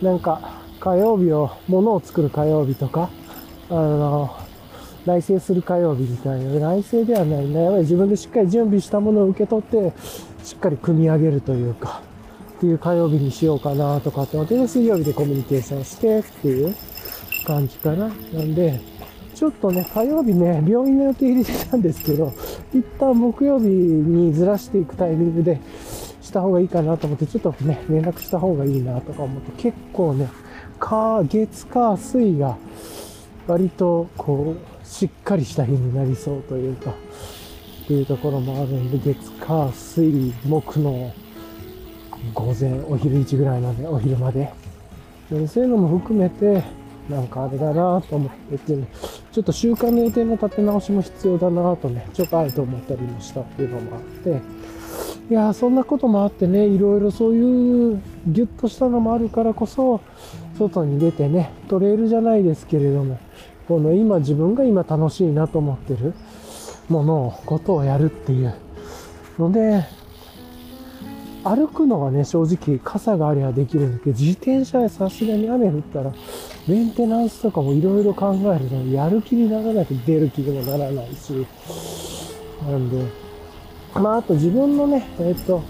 [0.01, 3.09] なんか、火曜日を、物を作る火曜日とか、
[3.69, 4.35] あの、
[5.05, 7.63] 内省する火曜日みたいな、内省ではないね。
[7.63, 9.93] やっぱり自分でしっかり準備したものを受け取って、
[10.43, 12.01] しっかり組み上げるというか、
[12.57, 16.75] っていう火曜日にしようかなとかって思って、水曜日でコミュニケーションしてっていう
[17.45, 18.07] 感じかな。
[18.07, 18.79] なんで、
[19.35, 22.33] ちょっとね、火曜日ね、病院の予定入れてたんですけど、
[22.73, 25.59] 一旦木曜日にずらしていくタイミングで
[26.21, 30.29] した方がいいかなと思って、ちょっとね、連絡した方がいいなとか思って、結構ね、
[30.79, 32.57] 火、月、火、水が、
[33.47, 41.11] 割と、こう、しっかりした日になりそうというか、っていうところもあるんで、月、火、水、木の
[42.33, 44.51] 午前、お昼1ぐらいまで、お昼まで。
[45.47, 46.63] そういうのも含めて、
[47.09, 48.87] なんかあれだなと思ってて、ね、
[49.31, 54.41] ちょっと週間の予定の立て直しも必要だなとね、ちょっとあると思ったりもしたっていうのもあって、
[55.29, 60.01] いやそんなこともあってね、いろいろそういうギュッとしたのもあるからこそ、
[60.57, 63.19] 外に出てね、トレイルじゃないですけれども、
[63.67, 66.13] この今自分が今楽しいなと思ってる
[66.89, 68.54] ものを、ことをやるっていう。
[69.39, 69.86] ので、
[71.43, 74.12] 歩くのはね、正直傘がありゃできるんだけ。
[74.12, 76.12] ど、自転車はさすがに雨降ったら、
[76.67, 81.45] メンテナンスとかもいろいろ考えると、やる気にならなく出る気にもならないし、
[82.67, 83.04] なんで、
[83.93, 85.62] まあ、あと自分のね、えっ、と、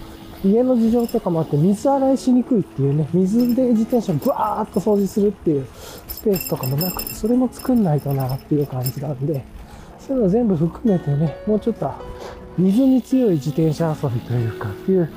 [0.44, 5.66] 家の事情とかもあって、水洗いしにくいっていうね、水で自転車をブワーっと掃除するっていう
[6.08, 9.44] スペースとかもなくて、それも作んないとなっていう感じなんで、
[9.98, 11.90] そういうの全部含めてね、もうちょっと
[12.58, 15.10] 水に強い自転車遊びというか、っていう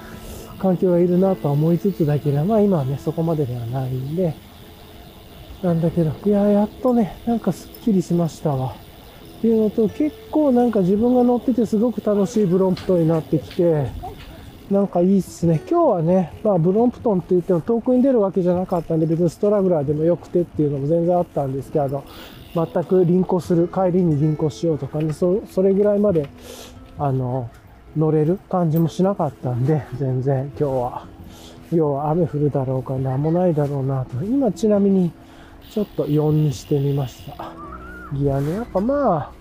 [0.59, 4.35] 環境がいるなとは思いつつだけど、まあ今はね、そこまでではないんで、
[5.61, 8.75] なんだけど、いや、やっとね、なんかすっきりしましたわ。
[9.39, 13.87] っていうのと、結構なんか自分が乗っててすごく楽しいブロンプトになってきて、
[14.69, 15.61] なんかいいっすね。
[15.69, 22.03] 今日はね、まあブロンプトンって言っても遠くに出るわけじゃなかったんで、別にストラグラーでもよくてっていうのも全然あったんですけど、
[22.53, 26.29] 全く輪行する、帰りに輪行しようとかね、そそれぐらいまで、
[26.99, 27.49] あの、
[27.97, 31.07] 乗れる感じもしなかったんで、全然今日は、
[31.71, 34.23] 要は雨降るだろうかなんもないだろうなと。
[34.23, 35.11] 今ちなみに、
[35.71, 37.53] ちょっと4にしてみました。
[38.13, 39.38] ギアね、やっぱまあ、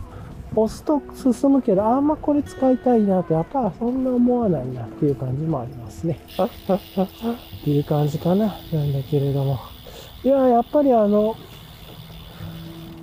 [0.54, 6.18] 押すと進むけど、あんまこれ使いたいなって、やっぱそんな思わないなっていう感じもありますね。
[6.38, 8.56] っていう感じかな。
[8.72, 9.58] なんだけれども。
[10.24, 11.36] いや、やっぱりあの、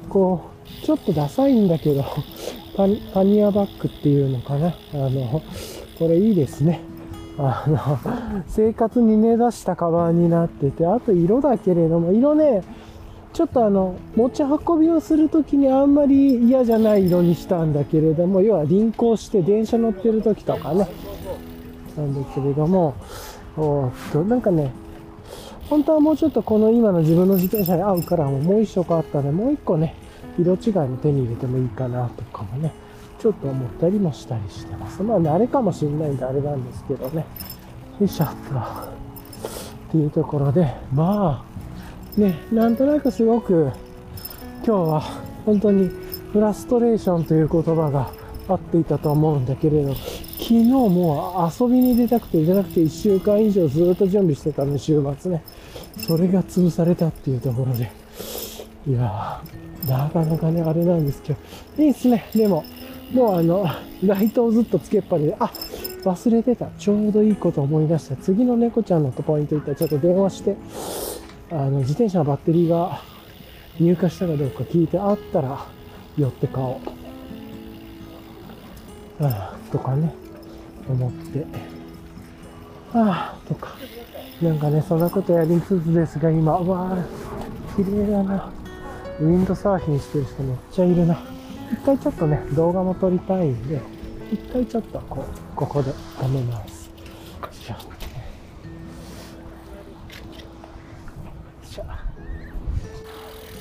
[0.10, 0.42] こ
[0.84, 2.04] う、ちょっとダサいんだけど、
[2.76, 4.68] パニパニアバッグっていうのかな。
[4.68, 5.42] あの、
[5.98, 6.82] これいいですね。
[7.38, 12.64] あの、生活に根ざしたカバンになってて、あと色だけれども、色ね、
[13.36, 20.88] ちょっとあの、持ち運びをするときにあんまり嫌じゃない色にしたんだけれども、要は輪行して電車乗ってるときとかね、
[21.98, 22.96] なんだけれども、
[23.58, 23.92] お、
[24.24, 24.72] なんかね、
[25.70, 29.96] 本当はもうちょっとこの今の自分の自転車に合うからももう一色あったので、もう一個ね、
[30.40, 32.72] 色違いも手に入れてもいいかなとかもね、
[33.20, 35.04] ちょっと思ったりもしたりしてます。
[35.04, 37.26] まあ、慣れかもしれないんであれなんですけどね。
[38.00, 38.34] よいしょっと。
[38.34, 41.55] っていうところで、まあ、
[42.18, 43.72] ね、なんとなくすごく、
[44.66, 45.02] 今日は
[45.46, 45.90] 本当に
[46.32, 48.10] フラストレーションという言葉が
[48.48, 55.44] 合っていたと思うんだけれど、昨日もう遊びに出たくてじゃなくて1週間以上ずっと準備してたの、週末ね。
[55.98, 57.92] それが潰されたっていうところで。
[58.88, 61.84] いやー、なかなかね、あれなんですけど。
[61.84, 62.30] いいっすね。
[62.34, 62.64] でも、
[63.12, 63.66] もうあの、
[64.04, 65.52] ライトをずっとつけっぱりで、あ、
[66.04, 66.68] 忘れてた。
[66.78, 68.16] ちょうどいいこと思い出した。
[68.16, 70.56] 次の猫ちゃんのとポイント行ったらちょっと電話して、
[71.52, 73.02] あの、自転車のバッテリーが
[73.80, 75.66] 入荷したかどうか聞いてあったら
[76.18, 76.80] 寄って買お
[79.22, 79.26] う。
[79.26, 80.14] あ、とかね、
[80.90, 81.46] 思って。
[82.94, 83.76] ああ、とか。
[84.42, 86.98] なんかね、そんなことやりつつですが、今、うわあ、
[87.76, 88.52] 綺麗だな。
[89.20, 91.18] ウィンドサーフィンしてる人めっちゃいるな。
[91.72, 93.80] 一回ちょっとね、動画も撮りたいんで、
[94.32, 96.75] 一回ちょっとこう、ここで止めます。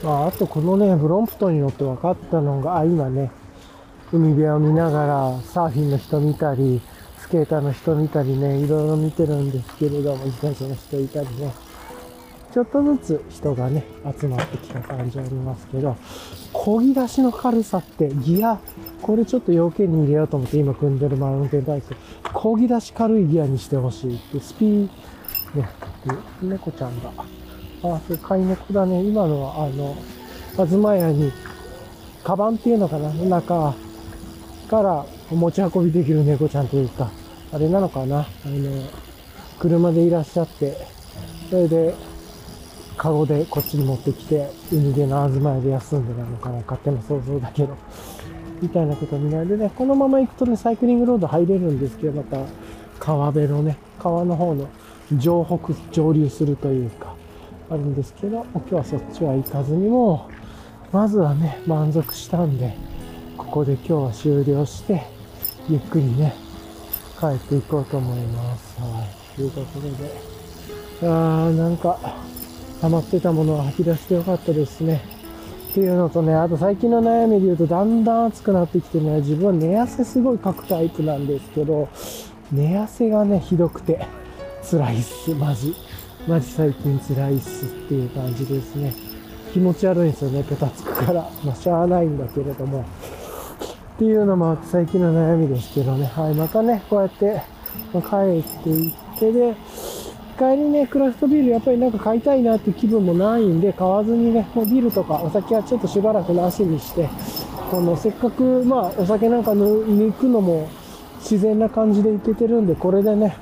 [0.04, 3.30] まあ、あとこのね、ブロンプトンに乗って分かったのが、あ、今ね、
[4.12, 6.82] 海辺を見ながらサーフィンの人見たり、
[7.18, 11.54] スケーターの人見たりね、いろいろ見てるんですけれども、自転車の人いたりね、
[12.52, 13.86] ちょっとずつ人がね、
[14.20, 15.96] 集まってきた感じありますけど、
[16.52, 18.58] 漕ぎ出しの軽さってギア、
[19.00, 24.88] これちょっと要件に入れようと思って今組んでるマウンテンバイク、漕ぎ出し軽いギアにしてほしいって、スピー、
[25.54, 25.66] ね、
[26.42, 27.10] 猫ちゃんが。
[27.92, 29.02] あ、それ飼い猫だね。
[29.02, 29.96] 今のはあの、
[30.56, 31.30] あずまやに、
[32.22, 33.12] カバンっていうのかな？
[33.12, 33.74] 中
[34.68, 37.10] から持ち運びできる猫ちゃんというか、
[37.52, 38.20] あれなのかな？
[38.20, 38.88] あの、
[39.58, 40.76] 車でいらっしゃって、
[41.50, 41.94] それで、
[42.96, 47.76] カゴでこっちに持ってきて、海辺の東屋で休んでなのかな、勝手な想像だけど。
[48.62, 52.38] みたいなことになるでね、このまま行くとね、サイクリングロード入れるんですけど、また
[52.98, 54.68] 川辺のね、川の方の
[55.12, 57.14] 上北、上流するというか、
[57.70, 60.28] あるんですけど、今日はそっちは行かずにも、
[60.92, 62.76] まずはね、満足したんで、
[63.36, 65.02] ここで今日は終了して、
[65.68, 66.34] ゆっくりね、
[67.18, 68.80] 帰っていこうと思います。
[68.80, 69.36] はい。
[69.36, 70.12] というころで、
[71.02, 71.98] あー、なんか、
[72.80, 75.00] 溜まってたものは吐き出してよかったですね。
[75.70, 81.88] っていうのとね、あと最近の悩みで言うと、だんだん暑くなってきてね、自分は寝汗すごいかくタイプなんですけど、
[82.52, 84.06] 寝汗がね、ひどくて、
[84.70, 85.74] 辛いっす、マジ。
[86.26, 88.94] マジ最近辛いっすっていう感じですね。
[89.52, 91.30] 気持ち悪いんですよね、ペタつくから。
[91.44, 92.80] まあ、しゃあないんだけれども。
[92.80, 96.06] っていうのも最近の悩みですけどね。
[96.06, 97.42] はい、またね、こうやって、
[97.92, 99.54] ま帰っていってで、
[100.38, 107.06] 帰りね、クラフトビールやっぱりなんか買いたいなって気分もないんで、買わずにね、もうビールとかお酒はちょっとしばらくなしにして、
[107.70, 110.70] このせっかく、まあ、お酒なんか抜くのも
[111.18, 113.36] 自然な感じでいけてるんで、これでね、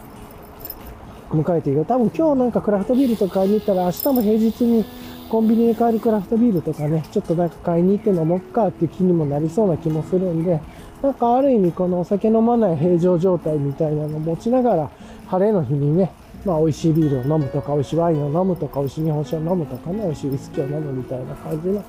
[1.33, 1.85] 迎えていく。
[1.85, 4.85] 多分今日なんかクラフトビールとか買いに行ったら、明日も平日に
[5.29, 10.61] コンビニで買えるクラフトビールとかね、ちょっとなんか買いに行って飲もっかっていう気にもなりそうな気もするんで、
[11.03, 14.91] なんかある意味このお酒飲まない平常状態みたいなのを持ちながら、
[15.27, 16.13] 晴れの日にね、
[16.45, 21.83] まあ、美味しいビールを飲むとか、美味しいワインを飲むとか、美味しい日本酒を飲むとかね、美味しいウイスキーを飲むみたいな感じの、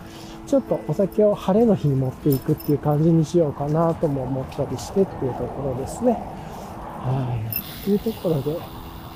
[0.45, 6.13] ちょっとお酒を晴れの日に持っていくっていう感じにしようかなとも思ったりしてっていうところですね。
[6.13, 7.83] はい。
[7.83, 8.57] というところで、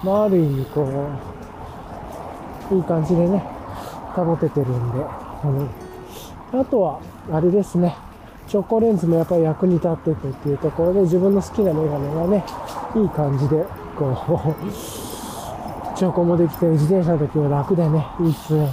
[0.04, 0.84] まあ、ある意味こ
[2.72, 3.44] う、いい感じでね、
[4.16, 7.00] 保ててるんで、あの、あとは、
[7.32, 7.96] あれですね、
[8.48, 12.44] チョコレンズもやっぱり役に立っててっていうところで自分の好きなメガネがね、
[12.96, 13.66] いい感じで、
[13.98, 14.64] こう、
[15.98, 18.70] チョコもできて自転車の時は楽でね、いいっすね。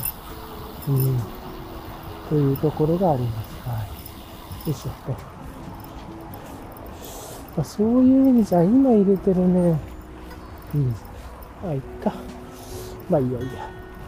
[0.88, 1.18] うん。
[2.28, 3.68] というところがあります。
[3.68, 4.68] はい。
[4.68, 4.90] よいしょ。
[7.56, 9.78] まあ、そういう意味じゃ、今入れてるね、
[10.74, 10.94] うん。
[11.64, 12.12] まあ、いっか。
[13.08, 13.52] まあ、いいやいいや。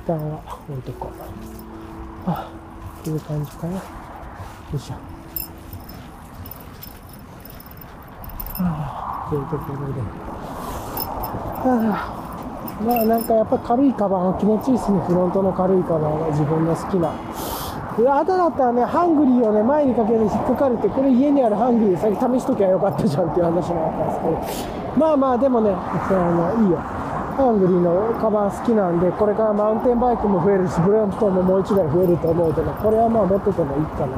[0.04, 1.10] 一旦は置いとこう。
[2.30, 2.50] あ、
[3.02, 3.72] こういう感じかな。
[3.76, 3.80] よ
[4.74, 4.94] いしょ。
[8.62, 10.00] はあ、というところで。
[11.64, 15.00] はあ、まあなんかやっぱ軽いカバンは気持ちいいですね。
[15.06, 17.10] フロントの軽いカバンは自分の好きな。
[17.96, 25.00] で、あとだったらね、ハングリーをね、前にかける引っかかるって、これ家にあるハングリー先試しときゃよかったじゃんっていう話もあったんですけど。
[25.00, 27.05] まあまあでもね、あの、いいよ。
[27.36, 34.16] ハングリーのカバン好きなんで、これからマウンテンバイクも増えるし、ブラントンももう1台増えると思うけど、これはまあ持っててもいいかな、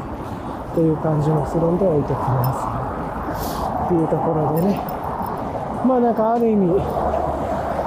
[0.73, 3.99] という感じのスロンで置いておきます、ね。
[3.99, 4.79] というところでね。
[5.83, 6.71] まあなんかある意味、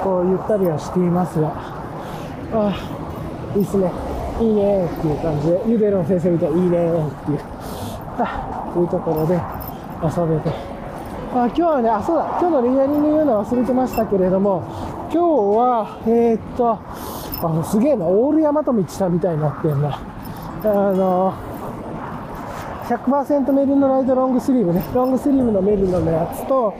[0.04, 3.90] こうゆったりはしていますが、ああ、いいっすね。
[4.38, 7.40] いいねっていう感じで、ユベロン先生みたいにいいねっていう、
[8.20, 9.40] あというところで
[10.04, 10.52] 遊べて。
[11.34, 14.62] あ今日はね、あ、そうだ、今日のリアリング言うの忘れてましたけれども、
[15.12, 19.94] 今日は、えー、っと、あの、すげえな、オール大和道さんみたいになってんな。
[19.94, 20.02] あ
[20.64, 21.34] の、
[22.88, 26.72] 100%メリノライトロングスリーブね、ロングスリーブのメリノのやつと、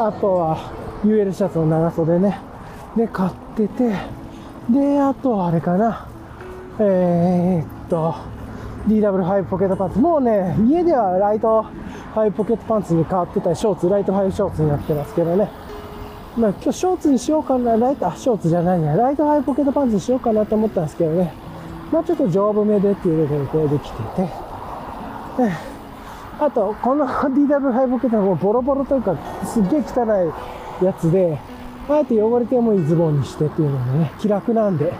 [0.00, 0.72] あとは
[1.04, 2.40] UL シャツの長袖ね、
[2.96, 3.94] で、買ってて、
[4.68, 6.08] で、あとはあれかな、
[6.80, 8.16] えー、っと、
[8.88, 9.98] DW5 ポケットパンツ。
[10.00, 11.64] もうね、家ではライト
[12.14, 15.65] ハイポケットパンツに変わってたり、ショーツ、ライトハイショーツになってますけどね。
[16.36, 18.94] まあ今日ショーツにしようかな、ライト、あ、ショーツじゃないね。
[18.94, 21.32] ライトハイポケットパンツにしようかなと思ったんですけどね。
[21.90, 24.46] まあちょっと丈夫めでっていうレベルでできてて。
[26.38, 30.32] あと、この DW ハイポケットはもうボロボロというか、すっげえ汚
[30.82, 31.38] いやつで、
[31.88, 34.92] あえて汚れてもいいズボンにしてっていうのもね、気楽なんで、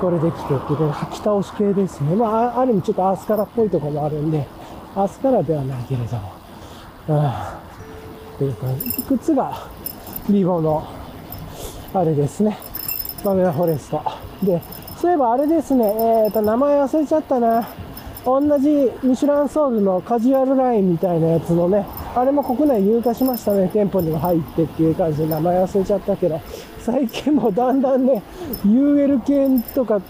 [0.00, 2.16] これできてっていう、履き倒し系ですね。
[2.16, 4.46] まあ、ある意味ちょっとアースカラーっぽいとこもあるんで、
[4.94, 6.32] アースカラではないけれども。
[7.08, 7.58] あ
[8.38, 8.66] というか、
[9.08, 9.52] 靴が
[10.28, 10.86] リボの、
[11.94, 12.56] あれですね。
[13.24, 14.02] バメラフォレスト。
[14.42, 14.60] で、
[15.00, 17.68] そういえばあれですね、えっ、ー、と、名前忘れちゃったな。
[18.24, 18.68] 同じ
[19.02, 26.40] ミシュランソールのカジュアルラインみたいなやつのね、あれも国内入荷しましたね、店舗にも入ってっていう感じで名前忘れちゃったけど、
[26.78, 28.22] 最近もだんだんね、
[28.64, 30.00] UL 系とか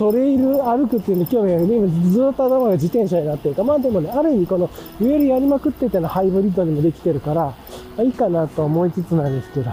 [0.00, 7.54] トレイル歩くっていうのに興味あるで、今ずっと頭が自転車になってるかまあでもね、ある意味この、ウェルやりまくっててのハイブリッドにもできてるから、
[8.02, 9.70] いいかなと思いつつなんですけど、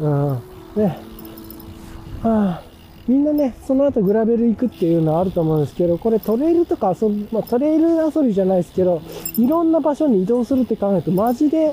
[0.00, 0.82] うん。
[0.82, 0.98] ね。
[2.22, 2.62] はあ、
[3.08, 9.00] みんなね、その後グラベル行くっていうのはあると思うんですけど、これトレイルとか遊び、まあトレイル遊びじゃないですけど、
[9.38, 11.72] いろんな場所に移動するって考えると、マジで、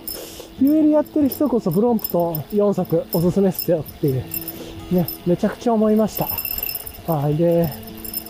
[0.61, 4.23] UL やってる人こそブロンプと4作おすすめっすよっていう、
[4.89, 6.52] ね、めちゃくちゃ思いました。
[7.07, 7.35] はい。
[7.35, 7.69] で、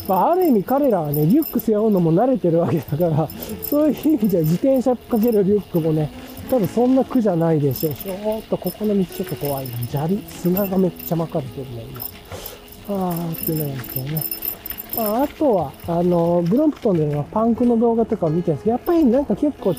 [0.08, 3.30] まあ、ある意味彼らはね、リュック背負うのも慣れてるわけだから、
[3.64, 6.10] そういう意味じゃ自転車かけるリュックもね、
[6.50, 9.78] 多分そんな苦じゃないでしょうし、おっと、ここの道ちょっと怖いな。
[9.90, 12.02] 砂利、砂がめっちゃ巻かれてるね、今。
[12.90, 14.24] あーっていうのなんですよね。
[14.96, 19.76] まあ、あとは、あの、ブロンプトンでのパンクの動画とかを見てるんですけど、やっぱりなんか結構、わ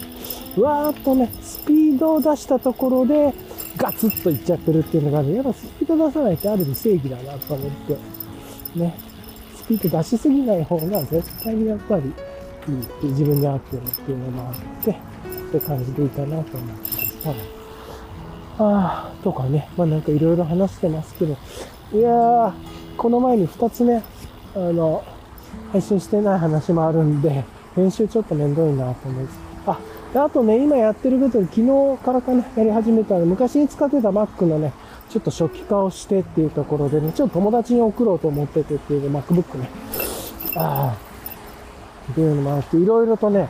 [0.88, 3.32] ーっとね、スピードを出したところで、
[3.76, 8.13] ガツッといっちゃってるっていうのがあるやっぱスピード出さないってある意味正義だなと思って。
[8.74, 8.96] ね、
[9.54, 14.94] スピード出しすぎない方が絶対にやっぱりいいって自分で合ってるっていうのもあって、っ
[15.52, 16.58] て感じでいいかなと思って
[17.26, 17.64] ます。
[18.58, 21.36] ああ、とかね、まあなんかいろいろ話してますけど、
[21.92, 22.52] いやー、
[22.96, 24.02] この前に2つね、
[24.54, 25.04] あの、
[25.72, 27.44] 配信してない話もあるんで、
[27.74, 29.38] 編集ちょっとめんどいなと思います。
[29.66, 29.78] あ、
[30.12, 31.60] であとね、今やってることで昨
[31.96, 34.72] 日からかね、やり始めたの、昔に使ってた Mac のね、
[35.14, 39.68] ちょっと初期化をしてっていうところでね、ちょっと友達に送ろうと思っててっていう MacBook ね。
[40.56, 40.96] あ
[42.08, 42.10] あ。
[42.10, 43.48] っていうのもあって、いろいろとね、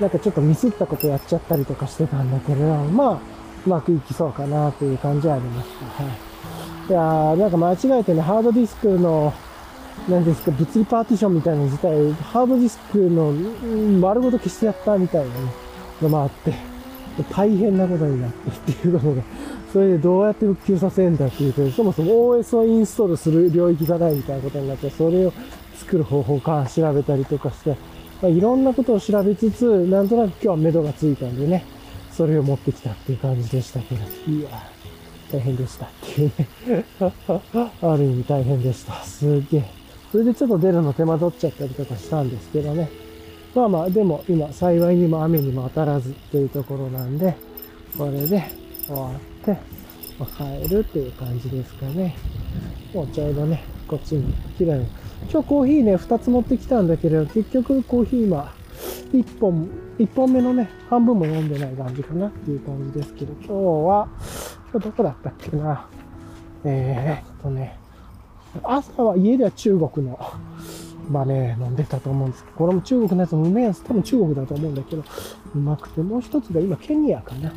[0.00, 3.18] なんかちょっとミスったことやっちゃったりとかしてたんだけれど、まあ、
[3.64, 6.02] うまくいきそうかなという感じはありました。
[6.02, 7.36] はい。
[7.36, 9.32] いや、なんか間違えてね、ハードディスクの、
[10.08, 13.32] 何ですか、物理パーティションみたいなの自体、ハードディスクの
[14.00, 15.30] 丸ごと消してやったみたいな、
[16.02, 16.52] のもあって、
[17.30, 19.22] 大変なことになってっていうのが
[19.74, 25.32] それでどうやって復旧させるんだっていうと、そもそも OS をインストールする領域がないみたいなことになって、それを
[25.74, 27.70] 作る方法か調べたりとかして、
[28.22, 31.64] まあ、いろんなことを調べつつ、なんとなく今日は目処がついたんでね、
[32.12, 34.00] それを持ってきたっていう感じでしたけど、
[34.30, 34.48] いや
[35.32, 36.84] 大変でしたっていうね
[37.82, 39.02] ある意味大変でした。
[39.02, 39.64] すげえ。
[40.12, 42.88] それでちょっと出るの手間取っちゃったりとかしたんですけどね。
[43.56, 47.34] まあまあ、でも今、幸いにも雨にも当たらずというところなんで、
[47.98, 48.44] これで
[48.86, 49.33] 終わって、
[50.18, 52.16] まあ、帰るっていう感じですかね。
[52.94, 54.76] もうちょうどね、こっちに来た
[55.30, 58.52] 今日コーヒーね、2つ持ってきたんだけど、結局コーヒー今、
[59.12, 59.68] 1本、
[59.98, 64.08] 1本目のね、半分も飲んでない感じかなっていう感じですけど、今日は、
[64.72, 65.86] 今日どこだったっけな。
[66.64, 67.78] えー、っとね、
[68.62, 70.18] 朝は家では中国の、
[71.10, 75.04] まあね、飲んでたと思うんですけど、これも中国のやつもうめえやつ、多分中国だと思うんだけど、
[75.54, 77.52] うまくて、もう一つが今ケニアかな。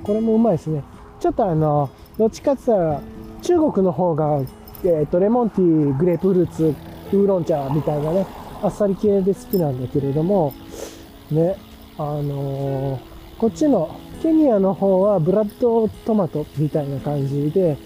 [0.00, 0.82] これもうまいですね。
[1.20, 3.00] ちょっとあの、どっちかって言ったら、
[3.42, 4.40] 中国の方が、
[4.84, 6.74] えっ、ー、と、レモンティー、グレープフルーツ、
[7.12, 8.26] ウーロン茶みたいなね、
[8.62, 10.54] あっさり系で好きなんだけれども、
[11.30, 11.56] ね、
[11.98, 13.00] あのー、
[13.38, 17.76] こっちのケニアの方はブラッドトマトみたいな感じで、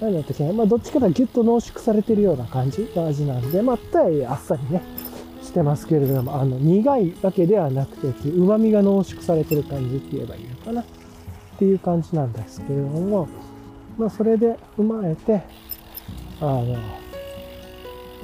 [0.00, 4.82] 何だったっけまあ、どっちかとギュッと濃縮されてるような感じの味なんで、まあ、あっさりね、
[5.42, 10.84] してますけれども、あの、苦いわけではなくて、旨味が濃縮されてる感じって言えばいいのかな。
[11.60, 13.28] っていう感じなんですけれども、
[13.98, 15.42] まあ、それで踏まえて、
[16.40, 16.74] あの、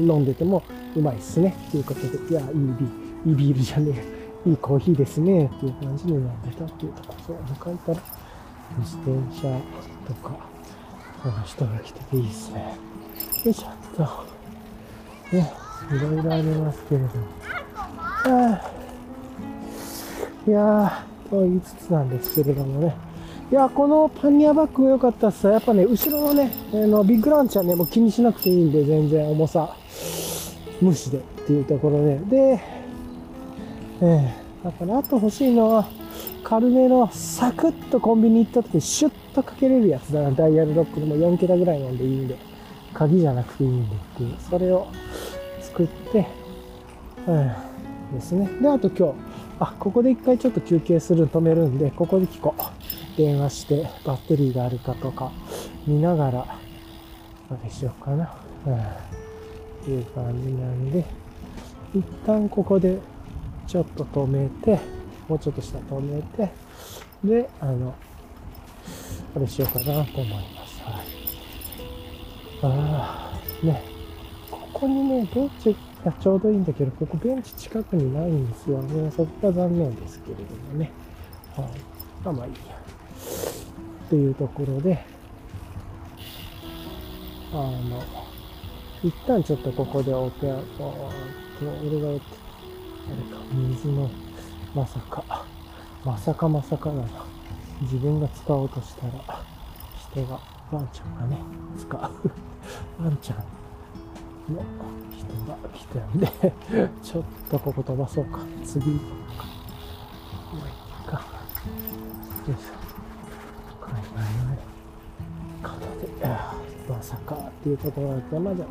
[0.00, 0.62] 飲んでても
[0.96, 1.54] うまいっすね。
[1.68, 2.78] っていうことで、いや、いいビー
[3.26, 3.92] ル、いいビールじゃね
[4.46, 4.48] え。
[4.48, 5.50] いいコーヒーですね。
[5.54, 7.24] っていう感じで飲んでたっていうところ。
[7.26, 8.00] そう、向かいから
[8.78, 9.60] 自転車
[10.08, 10.38] とか、
[11.22, 12.74] その人が来てていいっすね。
[13.44, 13.72] よいしょっ
[15.30, 15.36] と。
[15.36, 15.52] ね、
[15.94, 17.12] いろいろありますけれども。
[18.24, 18.72] あ
[20.46, 23.05] いやー、と言いつつなんですけれどもね。
[23.50, 25.46] いや、このパニアバッグ良かったっす。
[25.46, 29.76] やっぱね、後ろのね、あのビッグランチはね、もう気にしなくていいんで、全然重さ、
[30.80, 32.18] 無視でっていうところで。
[32.18, 32.60] で、
[34.02, 35.88] えー、だからあと欲しいのは、
[36.42, 40.32] 軽めのサクッとコンビニ行った時シュッとかけれるやつだな。
[40.32, 42.36] ダイヤルロックでも4桁ぐらいなんでいいんで。
[42.94, 44.34] 鍵じゃなくていいんでっていう。
[44.50, 44.88] それを
[45.60, 46.26] 作って、
[47.28, 47.52] うん、
[48.12, 48.48] ですね。
[48.60, 49.14] で、あと今日、
[49.60, 53.05] あ、ここで一回ちょっと休憩する、止めるんで、ここで聞こう。
[53.16, 55.32] 電話してバッテリーがあるかとか
[55.86, 56.58] 見ながら、
[57.48, 58.34] どうでしようかな。
[58.66, 59.16] うん。
[59.90, 61.04] いう感じなんで、
[61.94, 62.98] 一旦ここで
[63.66, 64.80] ちょっと止めて、
[65.28, 66.50] もうちょっと下止めて、
[67.24, 67.94] で、あの、
[69.34, 70.82] あれしようかなと思います。
[70.82, 71.04] はい。
[72.62, 73.82] ああ、ね。
[74.50, 79.10] ここにね、ベンチがちょうどいいんだけど、ここベンチ近くにないんですよね。
[79.10, 80.42] そこが残念ですけれど
[80.72, 80.90] もね。
[81.56, 81.68] はい。
[82.24, 82.85] まあまあいいや。
[84.06, 85.04] っていうところで、
[87.52, 88.02] あの、
[89.02, 91.12] 一旦ちょっとここでお手、おっと、
[91.84, 92.22] 俺が、あれか、
[93.52, 94.08] 水の、
[94.74, 95.44] まさか、
[96.04, 97.08] まさかまさかだな。
[97.82, 99.44] 自分が使おうとしたら、
[100.12, 100.40] 人が、
[100.70, 101.38] ワンちゃんがね、
[101.76, 102.00] 使う。
[103.02, 103.38] ワンちゃん
[104.54, 104.62] の
[105.10, 106.26] 人が来たんで
[107.02, 108.38] ちょっとここ飛ばそうか。
[108.64, 109.04] 次行こ
[109.34, 109.46] うか。
[110.54, 111.12] まあいいか。
[112.48, 112.85] よいしょ。
[116.96, 118.64] まさかっていうところだったまだ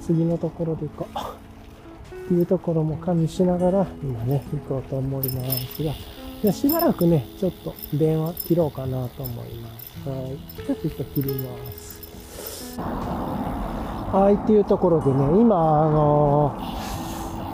[0.00, 1.46] 次のところで行こう。
[2.26, 5.92] っていうところも加味しながら、今ね、行こうと思いますが、
[6.42, 10.08] じゃしばらくね、ちょっと電話切ろうかなと思います。
[10.08, 10.64] はい。
[10.66, 12.80] ちょっと一回切ります。
[12.80, 16.56] はい、っていうところでね、今、あの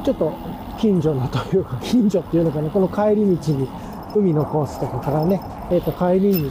[0.00, 0.32] ー、ちょっと
[0.78, 3.68] 近所のというか、 近所っていうのかな、この帰り道に、
[4.14, 5.40] 海のコースとかからね、
[5.70, 6.50] えっ、ー、と、帰りに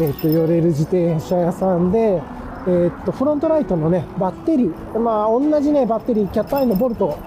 [0.00, 2.20] えっ、と、寄れる自転車屋さんで、
[2.66, 7.18] えっ、と、フロントライトのね、バッテリー、まあ、同じね、バッテリー、キャットアイのボルト、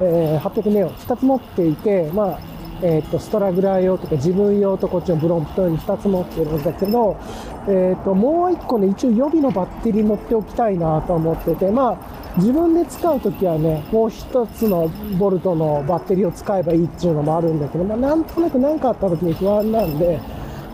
[0.00, 2.38] えー、800ネオ2つ持っていて、まあ、
[2.82, 7.16] えっ、と、ストラグラー用とか自分用とこっちのブロンプトに2つ持ってるんだけど、
[7.66, 11.98] えっ、と、もう1個ね、一応予備のバッテリー持っておきたいなと思ってて、まあ、
[12.36, 20.20] 自分で使うときはね、もう1つのボルトのバッテリーを使えばいいっていうのもあるんだけど、まあ、なんとなく何かあったときに不安なんで、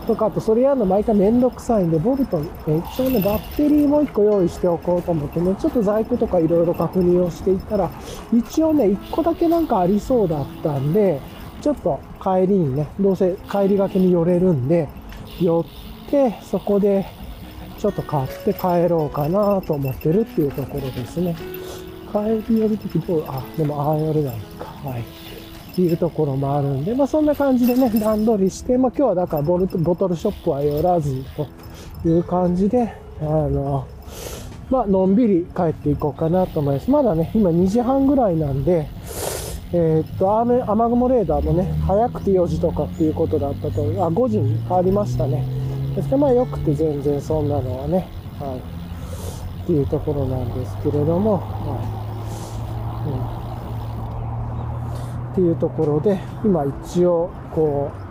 [0.05, 7.89] とか、あとそれやるの毎回めんどくさいんで、ボルト、え一応ね、バッテリーも1個用意しておこうと思ってね、ちょっと在庫とかいろいろ確認をしていったら、
[8.33, 11.19] 一応ね、1個だけなんかありそうだったんで、
[11.61, 14.89] ちょっと帰りにね、どうせ帰りがけに寄れるんで、
[15.39, 15.65] 寄
[16.07, 17.05] って、そこで
[17.77, 21.35] ちょっと買って帰ろうかなと思ってるっていうところですね。
[22.11, 24.65] 帰り寄るときどう、あ、でも、ああ、寄れないか。
[24.87, 25.20] はい。
[25.71, 31.23] っていうところもあるんで、まあそんな感じでね、段取りして、まあ今日はだからボルトボトルショップは寄らず
[32.03, 33.87] という感じで、あの、
[34.69, 36.91] まあのんびり帰っていこうかなと思います。
[36.91, 38.87] まだね、今2時半ぐらいなんで、
[39.73, 45.45] えー、っと雨、雨雲レーダーもね、早くて4時とかっていうことだったと、あ、5時に変わりましたね。
[45.95, 48.09] そしてまあ良くて全然そんなのはね、
[48.39, 52.01] はい、っていうところなんですけれども、は
[53.07, 53.35] い。
[53.35, 53.40] うん
[55.31, 58.01] っていうところで、今一応、こう、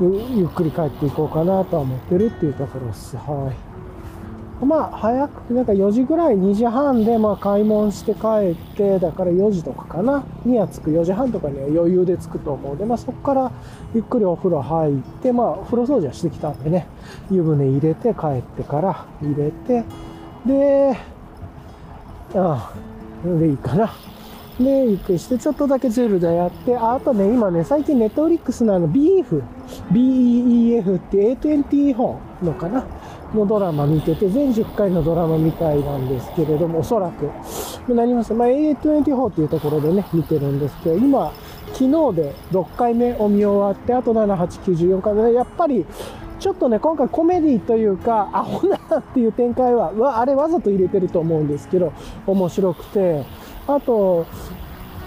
[0.00, 3.16] ゆっくり帰っていこうかなとは思ってるっていうところです。
[3.16, 4.64] はい。
[4.64, 13.52] まあ、早く、なんか4時ぐらい、2時半で、まあ、買い物して帰って、だから4時とかかな、には着く、4時半とかには余裕で着くと思うで、まあ、そこから
[13.94, 16.86] ゆっくりお風呂入って、まあお、風呂掃除はしてきたんでね、
[17.30, 19.84] 湯船入れて、帰ってから入れて、
[20.46, 20.96] で、
[22.34, 22.95] ああ、
[23.38, 23.92] でいいかな。
[24.58, 29.42] で、ゆっくりして、ちょっとだけゼルダやって、あとね、今ね、最近ネットフリックスのあの、ビーフ、
[29.92, 32.86] BEEF って A20 本のかな
[33.34, 37.30] のドラマ見てて、全10回のドラマみたいなんですけれども、おそらく、
[37.92, 38.32] なります。
[38.32, 41.32] まあ、A24 っていうところでね、見てるんですけど、今、
[41.72, 45.84] 昨日で6回目を見終わって、あと7、8、9、14回目で、やっぱり、
[46.46, 51.92] ちょっとね、今回コメディというか、アホなっていう展開は、わ、あれわざと入れてると思うんですけど、
[52.24, 53.24] 面白くて、
[53.66, 54.26] あと、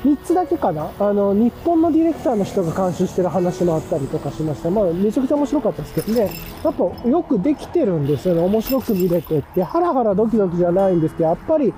[0.04, 0.92] 3つだけかな？
[1.00, 4.70] あの、日本のディレクターの人が監修してる話もあったりとかしました。
[4.70, 6.30] まあ、めちゃくちゃ面白かったですけどね。
[6.62, 8.42] やっぱよくできてるんですよね。
[8.42, 9.64] 面白く見れてって。
[9.64, 11.74] ハラハラドキドキじゃないんですけど、やっぱり、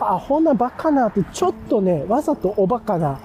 [0.00, 3.20] あ、ほんなバカなって、ちょっとね、わざとおバカな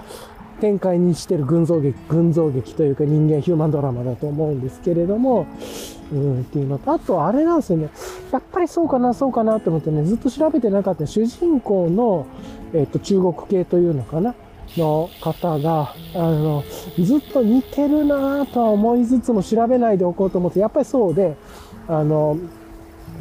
[0.60, 5.46] 展開にしてる群像劇、群像劇というか人間ヒューマンドラマだと思うんですけれども、
[6.12, 7.90] うん、っていうのと、あとあれなんですよね。
[8.32, 12.26] やっぱりそうかな、そうかなと思ってね、ずっと調べてなかった主人公の、
[12.72, 14.34] えっ、と、中国系というのかな
[14.76, 16.62] の方が、あの、
[16.98, 21.36] ずっと似てるなぁとは思いつつも調べないでおこうと思って、やっぱりそうで、
[21.88, 22.38] あの、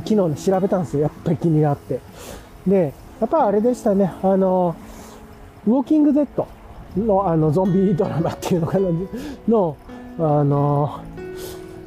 [0.06, 1.04] 昨日ね、調べたんですよ。
[1.04, 2.00] やっぱり気になって。
[2.68, 4.76] で、やっぱあれでしたね、あの、
[5.68, 6.48] ウォーキングデッド
[6.98, 8.90] の、あの、ゾンビドラマっていうのかな、
[9.48, 9.78] の、
[10.20, 11.02] あの、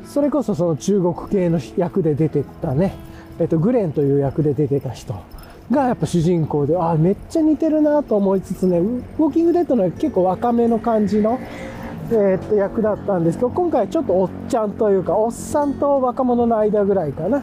[0.04, 2.94] それこそその中国系の役で出てたね、
[3.38, 5.14] えっと、グレンという役で出てた人
[5.70, 11.40] がやっぱ主人公で、あ、めっちゃ似てるなと思いつつね、ウォーキングデッドの結構若めの感じの、
[12.10, 17.42] え、っと、役だったんですけど、今回ちょっとおっちゃんというか、おっさんと若者の間ぐらいかな。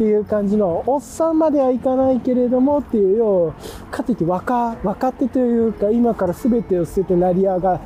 [0.00, 3.52] っていう感じの、おっさんまではいかないけれどもっていうよう、
[3.90, 7.78] かといって若、若手というか、今から全てを捨てて成り上が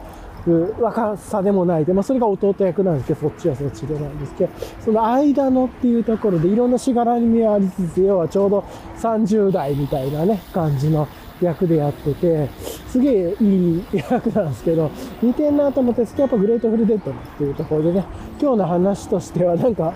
[0.46, 4.50] る若さでもないで、まあ、それが弟役なんですけど、そっちはそっちでなんですけど、
[4.84, 8.64] その間のっていうところでいろんなしがらみありつつ、要はちょうど
[9.00, 11.08] 30代みたいなね、感じの
[11.40, 12.48] 役でやってて、
[12.88, 14.90] すげえいい役なんですけど、
[15.22, 18.04] 似てんなと思って、スキャップグレートフルデッドっていうところでね、
[18.40, 19.94] 今日の話としてはなんか、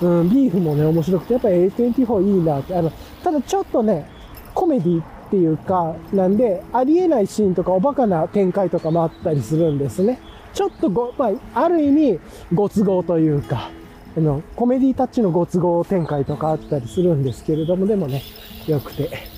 [0.00, 2.90] うん、ビーフもね、面白くて、やっぱり A24 いいなって、あの、
[3.22, 4.06] ただちょっとね、
[4.54, 10.20] コメディっていうか、なんで、ありえないシーンとかおバカな展開とかもあったりするんですね。
[10.54, 12.20] ちょっとご、まあ、ある意味、
[12.52, 13.70] ご都合というか、
[14.16, 18.22] あの、コメディタッチのご都合展開とかあったりするんですけれども、でもね、
[18.66, 19.29] 良くて。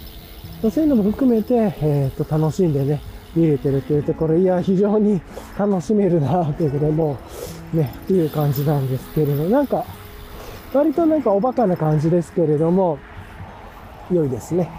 [0.70, 3.00] そういうのも含めて、えっ、ー、と、楽しんでね、
[3.34, 5.20] 見れてるというところ、いや、非常に
[5.58, 7.18] 楽しめるな、ということで、も
[7.74, 9.84] う、ね、っていう感じなんですけれど、なんか、
[10.72, 12.98] 割となんかおバカな感じですけれども、
[14.10, 14.70] 良いですね。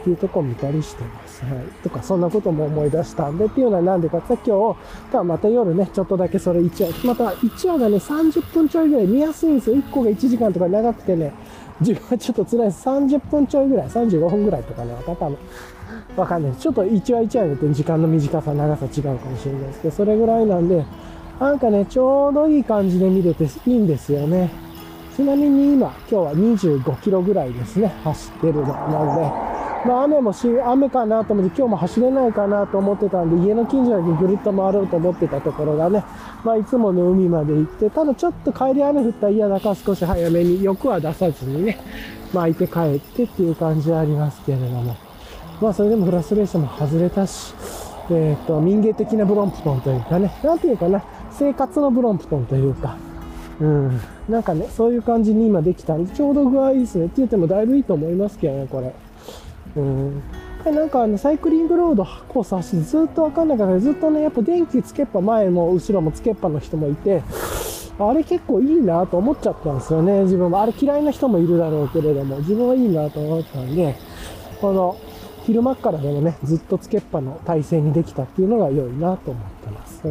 [0.00, 1.44] っていうとこ見たりしてます。
[1.44, 1.64] はい。
[1.82, 4.78] とか、そんなことも思い出したんでっていうのはなんでかって今日、
[5.12, 9.76] たまた夜ね、ちょっとだけそれ1話、また1話がね、30分ちょいぐらい見やすいんですよ。
[9.76, 11.32] 1個が1時間とか長くてね、
[11.80, 12.88] 自分はちょっと辛いです。
[12.88, 15.36] 30分ちょいぐらい、35分ぐらいとかね、多分。
[16.16, 16.62] わかんないです。
[16.62, 20.84] ちょっと一話一話によって時間の短さ、長さ違うかもしれないですけど、それぐらいなんで、
[21.38, 24.50] なんかね、ちょうどいい感じで見れていいんですよね。
[25.16, 28.62] ちなみに今、今日は25キロぐらいですね、走ってるの。
[28.66, 36.04] なので、まあ、雨もし、雨かなと思って、今日も走れないかなと思ってたんで、家の近所だけぐるっと回ろうと思ってたところがね、
[36.44, 41.78] まあ、いつもの海まで行って、ただちょっと帰り雨降ったら嫌だから少し早めに、欲は出さずにね、
[42.32, 44.96] 巻いて帰ってっていう感じはありますけれども、
[45.60, 47.54] まあ、それでもフラストレーションも外れたし、
[48.10, 52.96] えっ、ー、と、民芸的なブロンプトンというかね、なんていうかな、生活のブロンプトンというか、
[53.60, 54.00] うん。
[54.28, 57.06] なんかね、そういう感じに今できたんで、ちょうど具合いいですね。
[57.06, 58.92] って言ってもだいぶいいと思いますけどね、これ。
[59.78, 60.74] うん。
[60.74, 67.22] なんかあのサイクリングロードコース走ってずっとわかんなかったずっとね、やっぱ電気つけっぱ前も後ろもつけっぱの人もいて、
[67.98, 70.60] あれ結構いいなと思っちゃったんですよね、自分も。
[70.60, 73.96] あれ嫌いな人もいるだろうけれども、自分はいいなと思ったんで、
[74.60, 74.96] この
[75.44, 80.02] 昼間からでもね、ずっとつけっぱの体勢にできたっていうのが良いなと思ってます。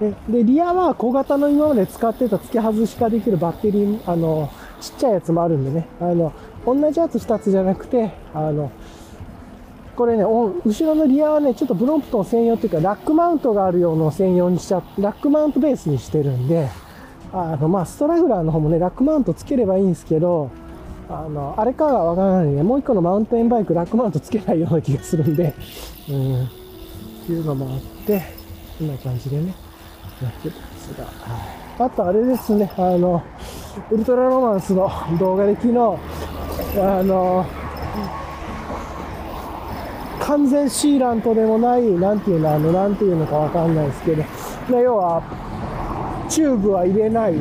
[0.00, 4.50] うん、で、リアは小型の今まで使ってた付け外しができるバッテリー、あの、
[4.80, 6.32] ちっちゃいやつもあるんでね、あの、
[6.66, 8.70] 同じやつ2つじゃなくて、あの、
[9.96, 16.68] これね、後ろのリアはね、ちょっとブロンプトン専用っていうか、ラックマウントがあるような専用にしちゃ、ラックマウントベースにしてるんで、
[17.32, 20.50] あの、まあ、ストラグラーの方もね、ラックマウントつければいいんですけど、
[21.08, 22.62] あの、あれかはわからないね。
[22.62, 25.54] もう一個のマウンテンバイク、ラックマウントつけないような気がするんで、
[26.10, 26.48] うん、っ
[27.26, 28.22] ていうのもあって、
[28.78, 29.54] こんな感じでね、
[30.22, 31.12] やってたんですが、はい。
[31.78, 33.22] あとあれですね、あの、
[33.90, 35.78] ウルトラロマンスの動画で昨日、
[36.80, 37.46] あの、
[40.20, 44.24] 完全シーラントでもない、なんていうの、あの、なんていうのかわかんないですけど、
[44.78, 45.22] 要は、
[46.28, 47.34] チューブは入れない。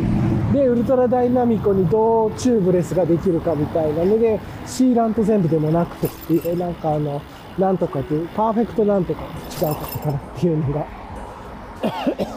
[0.54, 7.22] で、ウルトラダイナミコにどうチューブレスができるかみたいなので、シーラント全部でもなくて、なんかあの、
[7.58, 9.22] なんとかっていう、パーフェクトなんとか
[9.62, 10.86] 違うかったかなっていうのが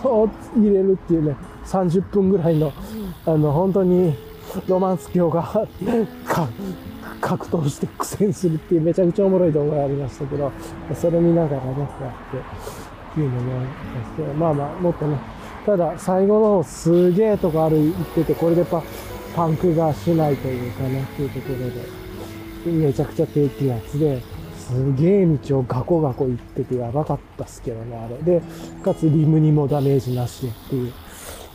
[0.05, 2.73] を入れるっていうね、30分ぐらいの、
[3.27, 4.15] あの、本当に、
[4.67, 5.67] ロマンス教が
[7.21, 10.51] 格闘して苦戦するっていうめちゃくちゃおもろい動画がありましたけど、
[10.95, 12.39] それ見ながらね、やって、
[13.13, 15.19] っていうのもありますけど、まあまあ、もっとね、
[15.67, 18.83] ただ最後の方すげえとこある言ってて、これでパ
[19.37, 24.23] パンクがしないというかね、っていうところで、めちゃくちゃ低気圧で、
[24.69, 28.17] すげえ道をガコガコ行っててやばかったっすけどね、あれ。
[28.19, 28.43] で、
[28.83, 30.93] かつリムにもダメージなしっていう。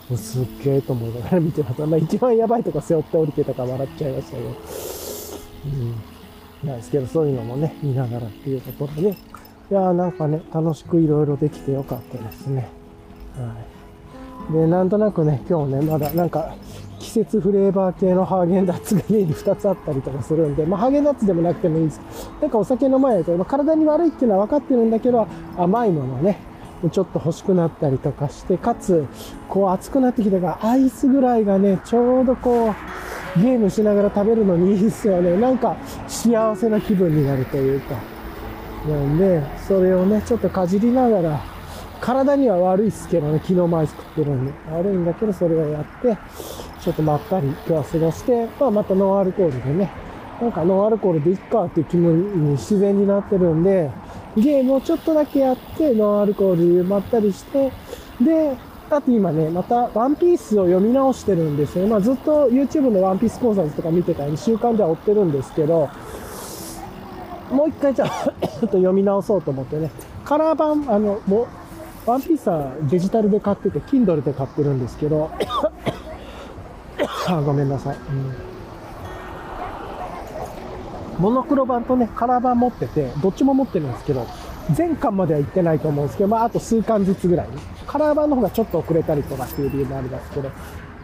[0.09, 1.85] もうすっげえと思いながら見てました。
[1.85, 4.49] まあ一番やばいとこ背負って降りてたから笑っちゃいましたけど。
[6.63, 6.67] うん。
[6.67, 9.15] なんですけど、そういうのもね、見ながらっていうところで、い
[9.69, 12.67] やーなんかね、楽しくいろいろできてよかったですね。
[13.37, 13.55] は
[14.49, 14.53] い。
[14.53, 16.55] で、なんとなくね、今日ね、まだなんか、
[17.03, 25.27] 季節フレーバー系のハーゲンダッツが家に2つあったりとかするんで、まあ、ハーゲンダッツでもなくてもいいんですけどなんかお酒飲まないと、まあ、体に悪いっていうのは分かってるんだけど、
[25.57, 26.39] 甘いものね、
[26.89, 29.05] ちょっと欲しくなったりとかして、かつ、
[29.49, 32.73] こう暑くなってきたから、アイスぐらいがね、ちょうどこ
[33.37, 35.35] う、ゲームしながら食べるのにいいっすよね。
[35.37, 35.75] なんか
[36.07, 37.95] 幸せな気分になるというか。
[38.87, 41.41] なんで、それをね、ちょっとかじりながら、
[41.99, 44.51] 体には悪いっすけどね、昨日もアイス食ってるんで。
[44.71, 46.17] 悪いんだけど、それをやって、
[46.83, 49.89] ちょっとまったり今日は過ごして、まあまたノンアルコールでね、
[50.41, 53.89] なんかノンアルコールでいっかっていう気分に自然になってるんで、
[54.35, 57.71] ゲームをちょっとだけやって、ノンアルコールまったりして、
[58.21, 58.57] で、
[58.89, 61.87] あと今ね、またワンピースを読み直してるんですよ。
[61.87, 65.89] まあずっと YouTube のワンピース講座とか見てたり、習慣では追ってるんですけど、
[67.49, 69.89] もう一回じゃあちょっと読み直そうと思ってね、
[70.25, 75.31] カラー版、あの、もう、ワンピースはデジタルで買ってて、Kindle で買ってるんですけど、
[77.27, 77.95] あ、ごめんなさい。
[77.95, 78.33] うん、
[81.19, 84.25] モノクロ版とね、カラー版持ってて、どっちも持ってるんですけど、
[84.71, 87.47] 全巻までは行ってないと思うんですけど、まあ、あと数巻ずつぐらい、
[87.85, 90.49] カラー版の方がちょっと遅れたりとかっていう理由もありますけど、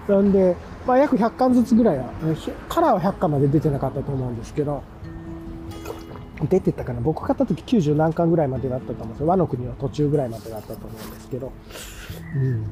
[0.08, 0.56] なんで、
[0.88, 2.06] まあ、約100巻ずつぐらいは、
[2.68, 4.82] カラーは100巻まで出てなかったと思うんですけど、
[6.48, 9.28] 出てたかな僕買った時90何巻ぐらいまでだったと思うんですよ。
[9.28, 11.52] 和の国は途中ぐらいまでだったと思うんですけど、
[12.36, 12.66] うん。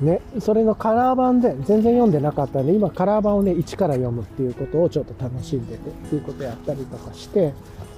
[0.00, 7.52] ね、それのカラー版で全然読んでなかったんで、今カラー版をね、一から読むっていうことをちょっと楽しんでて、っていうことやったりとかして、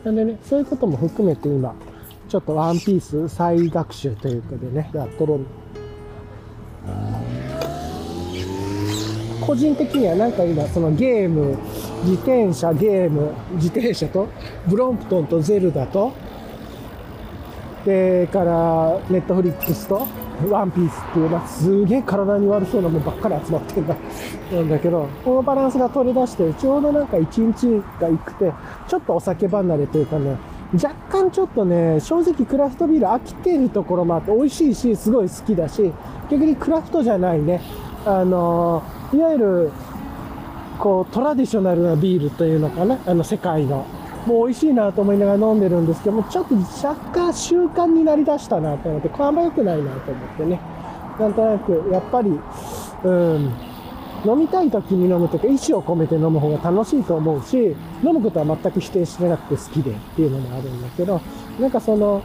[0.05, 1.75] なんでね、そういうことも含めて今、
[2.29, 5.41] ちょっとワンピース再学習というかでね、やっとる。
[9.41, 11.57] 個人的にはなんか今、そのゲーム、
[12.05, 14.29] 自転車、ゲーム、自転車と、
[14.69, 16.13] ブロンプトンとゼルダと、
[17.87, 20.09] で、から、ネットフリックスと、
[20.51, 23.97] ワンピースっていうのはすげえ体に悪そうなもんばっかり集まってんだ。
[24.53, 28.53] なんだけど、このバランスが取り出して、ちょうどなんか一日が良くて、
[28.89, 30.37] ちょっとお酒離れというかね、
[30.75, 35.93] 若干ちょっとね、正直クラフトビール飽きてるところもあって、美味しいし、すごい好きだし、
[36.29, 37.63] 逆にクラフトじゃないね、
[38.05, 38.83] あの
[39.15, 39.71] いわゆる、
[40.81, 43.87] こう、トラディショナルなビールというのかな、あの、世界の。
[44.27, 46.55] もう美味しいなと思いながら飲んでるんですけども、ちょっと
[46.87, 50.61] 若干習慣になりだしたなと思って、これあんま良くないなと思ってね。
[51.19, 52.39] なんとなく、やっぱり、
[53.05, 53.53] うん、
[54.25, 61.21] 飲みたい時に飲むとか、意思を込めて飲む方が楽しいと思うし、飲むことは全く否定してなくて好きでっていうのもあるんだけど、
[61.61, 62.23] なんかその、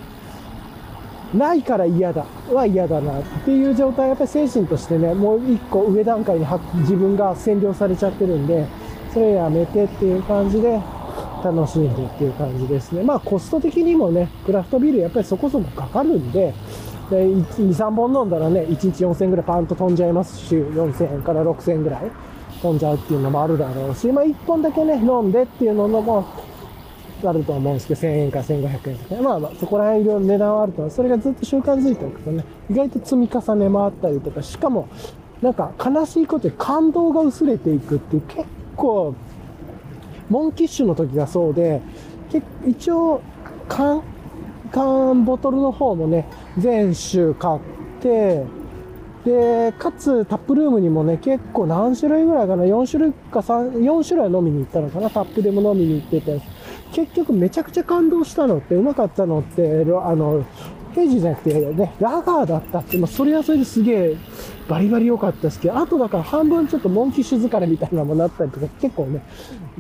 [1.34, 6.45] ないから嫌だは嫌だなっていう状態やっぱり精神としてね、もう一個上段階に
[6.80, 8.68] 自分が占領されちゃってるんで、
[9.14, 10.82] それやめてっていう感じで、
[11.43, 13.03] 楽しんでっていう感じですね。
[13.03, 16.53] まあコスト的にもね、クラフトビールやっぱりそこそこかかるんで、
[17.09, 22.12] で2、3本飲んだらね、1日4000円ぐらいパンと飛んじゃいますし、4000円から6000円ぐらい
[22.62, 26.26] 飛んじゃうっていうのもあるだろうし、まあ1本だけね、飲んでっていうのも、
[27.24, 34.88] あると思うんですけど、1000円か1500円とか、まあまあ、そこら辺いろいろ値段はあるとそれがずっと習慣づいておくとね、意外と積み重ねもあったりとか、しかも、
[35.41, 38.45] なんか悲しいことで感動が薄れていくっていう結
[38.76, 39.14] 構
[40.32, 41.82] モンキッシュの時がそうで、
[42.66, 43.22] 一応、
[43.68, 44.02] 缶、
[44.72, 46.26] 缶ボトルの方もね、
[46.58, 47.60] 全種買っ
[48.02, 48.46] て、
[49.26, 56.42] で、かつタップルームにもね、結構何種類ぐらいかな、4種類か3、4種類飲みに行ったのかな、タップでも飲みに行ってて、
[56.94, 60.46] 結局めちゃくちゃ感動したのって、うまかったのって、あの、
[60.94, 64.18] ヘイジじゃなくてね、ラガーだったって、まあ、それはそれですげえ
[64.68, 69.24] バリバリ良かったですけど、あとだから半分ちょっとモンキッシュ疲れみたいなものもなったりとか、結構ね、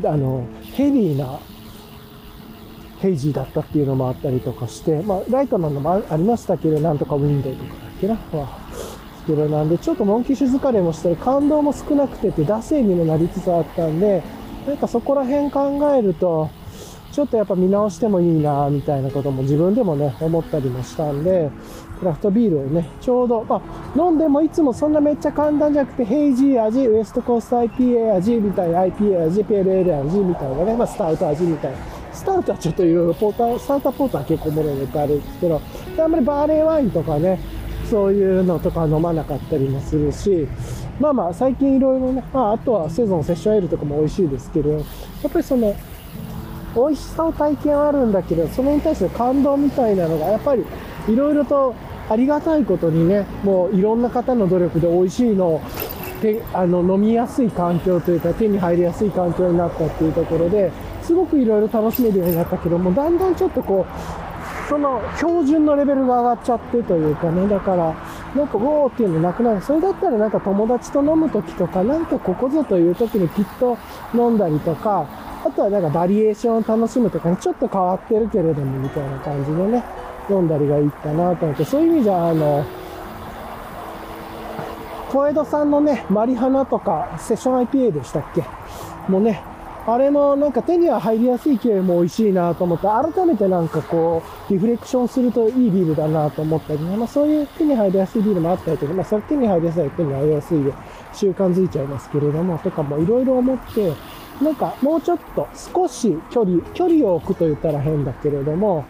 [0.03, 1.39] あの、ヘビーな
[2.99, 8.13] ヘイジーだったっていうのもあったりとかして、まあ、ライトなのもありましたけど、なんとかウィンドウとかだっけな。
[8.15, 14.23] まあけどなんで、ちょっとモンキッシュ疲れもしたり、感動も少なくてて、惰性にもなりつつあったんで、
[14.67, 16.49] なんかそこら辺考えると、
[17.11, 21.51] ちょっとやっぱ見直してもいいなみたいなことも自分でもね、思ったりもしたんで、
[21.99, 23.61] クラフトビールをね、ちょうど、まあ、
[23.95, 31.77] 飲んでもいつもそんなめっちゃ簡単じゃなくて、ヘイジー味、ウエストコースト IPA 味みたいな、IPA 味、ペールエール味みたいなね、まあ、スタウト味みたいな。
[32.13, 35.61] スタウトはちょっといろいろポーター、スターターポーター結構おもろいのってあるんですけど、
[35.99, 37.39] あんまりバーレーワインとかね、
[37.89, 40.47] そういうのとか飲まなかったりもするし、
[40.99, 44.83] まあまあ最近いろいろね、まああとはセゾンセッションエールとかも美味しいですけど、やっ
[45.31, 45.75] ぱりその、
[46.75, 50.63] 美味しさを体験はあるんだけど、それに対して感動みたいなのが、やっぱり
[51.07, 51.75] いろいろと
[52.09, 55.61] ありがたいことにね、もういろんな方の努力で美味しいのを
[56.21, 67.93] 手あの飲みやすい環境というか手に入りやすい環境になったっていうところですごくいろいろ楽しめるようになったけどもだんだんちょっとこうその標準のレベルが上がっちゃってというかねだから
[68.35, 69.61] なんかウォーっていうのなくなる。
[69.61, 73.77] それだったらなんか友達と飲む時とかなんかここぞという時にきっと
[74.13, 75.05] 飲んだりとか
[75.43, 79.83] あとはなんかバリエーションを楽しむとかにちょっと変わってるけれどもみたいな感じでね、
[80.29, 82.63] 飲んだりがいいかなと思って、そういう意味じゃ、あの、
[85.09, 88.43] 小江戸さんのね、マリハナとか、セッション IPA でしたっけ？
[89.09, 89.41] もうね、
[89.87, 100.71] あれもなんか手には入りやすい系も美味しいなと思って、改めてなんかこう、リフレクションするといいビールだなと思ったりね、まあそういう手に入りやすいビールもあったりとか、まあそれ手に入りやすい手に入りやすいで
[101.13, 103.91] 習慣づいちゃいますけれども、とかもいろいろ思って、
[104.41, 108.85] なんかもうちょっと少し距離、距離を置くと言ったら変だけれども、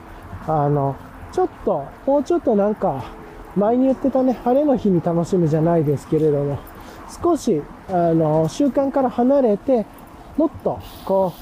[0.47, 0.95] あの、
[1.31, 3.03] ちょっと、もうちょっとなんか、
[3.55, 6.57] 前に言ってたね、晴れの日に楽しむじゃないですけれども、
[7.21, 9.85] 少し、あの、習慣から離れて、
[10.37, 11.33] もっと、こ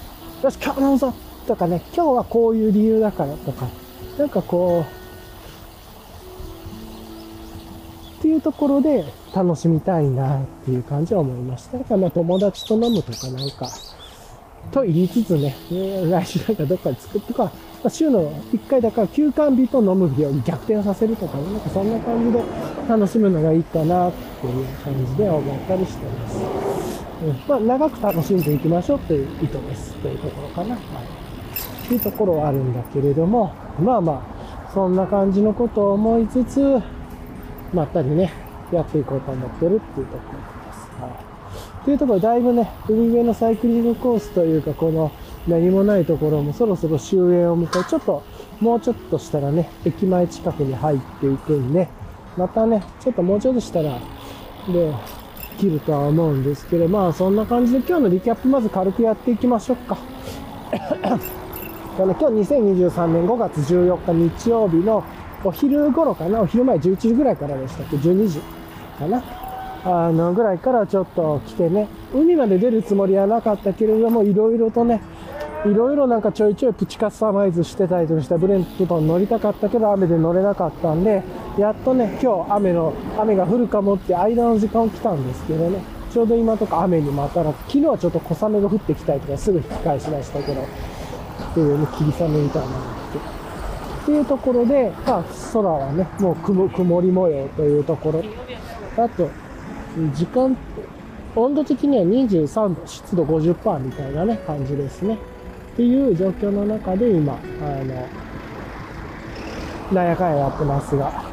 [0.42, 1.14] う、よし、今日飲むぞ
[1.48, 3.68] とかね、今日はこういう理由だからとか、
[4.18, 5.00] なんかこう、
[8.20, 11.78] っていうところで楽しみたいなっていう感じは思いました。
[11.78, 13.70] だから友達と飲むとかなんか、
[14.72, 17.52] と言いつつね、来週なんかどっかで作ってか、ま
[17.86, 22.44] あ、週の1回だから休館日と飲む日を逆転させるとかね、なんかそんな感じで
[22.88, 26.38] 楽しむのがいいかなっていう感じで思ったりしてます。
[27.24, 30.76] うん、まあ、長く楽しんでいきましょうという意図ですというところかな。
[30.76, 30.84] はい。
[31.86, 34.24] っていうところはあるんだけれども、まあま
[34.68, 36.60] あ、そんな感じのことを思いつつ、
[37.74, 38.32] まったりね、
[38.72, 40.49] やっていこうと思ってるっていうところ。
[41.90, 45.12] というところだいぶね、海辺のサイクリングコースというか、この
[45.48, 48.22] 何もないところもそろそろ終焉を迎え、ちょっと、
[48.60, 51.90] もうちょっとしたらね、駅前近くに入っていくんで、
[52.38, 53.98] またね、ちょっともうちょっとしたら、
[54.72, 54.94] で、
[55.58, 59.98] 切るとは思うんですけど、まあそんな感じで今日のリキャップまず軽くやっていきましょうか。
[60.72, 65.04] 今日2023年5月14日日曜日の
[65.44, 68.42] お昼頃かな、お昼前11時ぐらいからでしたっけ、12時
[69.00, 69.24] かな？
[69.86, 75.02] あのぐらいからちょっと来てね、海まで出るつもりはなかったけれども、いろいろとね、
[75.66, 81.24] いろいろなんかちょいちょいプチカスタマイズしてたりとかしたブレントン乗りたかったけど雨で乗れなかったんで、
[81.58, 90.66] やっとね、今日雨の、雨が降るかもって間の時間来たんですけどね、ちょうど今とか雨にまたら、昨日はちょっと小雨が降ってきたりとかすぐ引き返しましたけど、っ
[91.54, 93.40] ていうね、霧雨みたいなのが来て。
[94.02, 95.24] っていうところで、まあ
[95.54, 96.36] 空はね、もう
[96.70, 98.24] 曇り模様というところ。
[98.98, 99.30] あと、
[100.14, 100.56] 時間、
[101.36, 105.18] 温度的には23度、湿度50%みたいなね、感じですね。
[105.74, 107.38] っていう状況の中で今、あ
[107.84, 108.08] の、
[109.94, 111.24] なんやかんややってますが。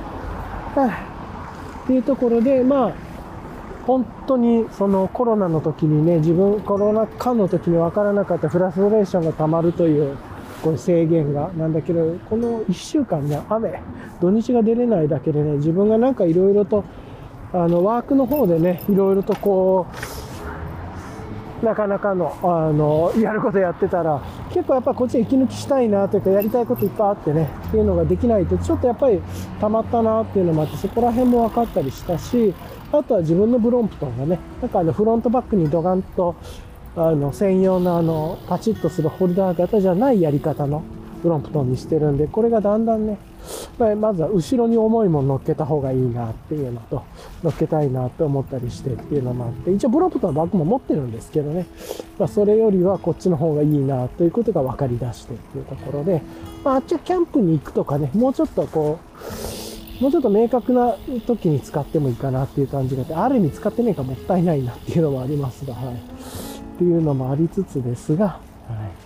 [1.84, 2.92] っていうところで、まあ、
[3.86, 10.16] 本当にそのコロナの時にね、自分、コロナ禍の時に分からなかったフラストレーションが溜まるという、
[10.62, 13.80] こう制限がなんだけど、この1週間ね、雨、
[14.20, 16.84] 土日が出れないだけでね、自分がなんかいろいろと
[17.52, 19.86] あのワークの方でねいろいろとこ
[21.62, 24.20] うなかなかのあのやることやってたら
[24.50, 29.20] 結構やっぱこっち息抜きしたいなというかやりたいこといっぱいあってねっていうのができないとちょっとやっぱり
[29.60, 32.54] 溜まったなっていうのもあってそこら辺も分かったりしたし
[32.92, 36.36] あとは自分のブロンプトンがねなんかあのフロントバックにドガンと
[36.94, 40.82] あの専用のあのパチッとするホルダー型じゃないやり方の
[41.22, 43.18] ブロンプトンにしてるんで、これがだんだんね、
[43.78, 47.02] ま、まずは後ろに重いもの乗っけた方がいいなっていうのと、
[47.42, 51.66] 乗っけたいなって思ったりしてっていうのもあって、一応ブロンプトンのバッグも持ってるんですけどね、
[52.18, 56.22] まあ、それよりはこっちの方がいいなということが分かり出してっていうところで、
[56.64, 58.98] まあ、あっちはキャンプに行くとかね、もうちょっとこ
[60.00, 60.94] う、もうちょっと明確な
[61.26, 65.94] 時に使ってもいいかなっていう感じがあって、ある意味使ってねえかもったいないなっていうのもありますが、はい。
[65.94, 68.40] っていうのもありつつですが、は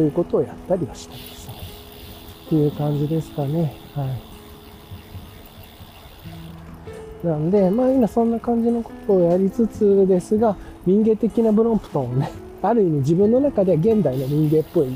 [0.00, 1.50] ということをやったりはしてます。
[2.46, 3.76] っていう感じですかね。
[3.94, 4.06] は
[7.22, 7.26] い。
[7.26, 12.30] なんで、まあ今そんな感じのことをやりつつですが、民芸的なブロンプトンをね、
[12.62, 14.86] ある意味自分の中では現代の民芸っぽい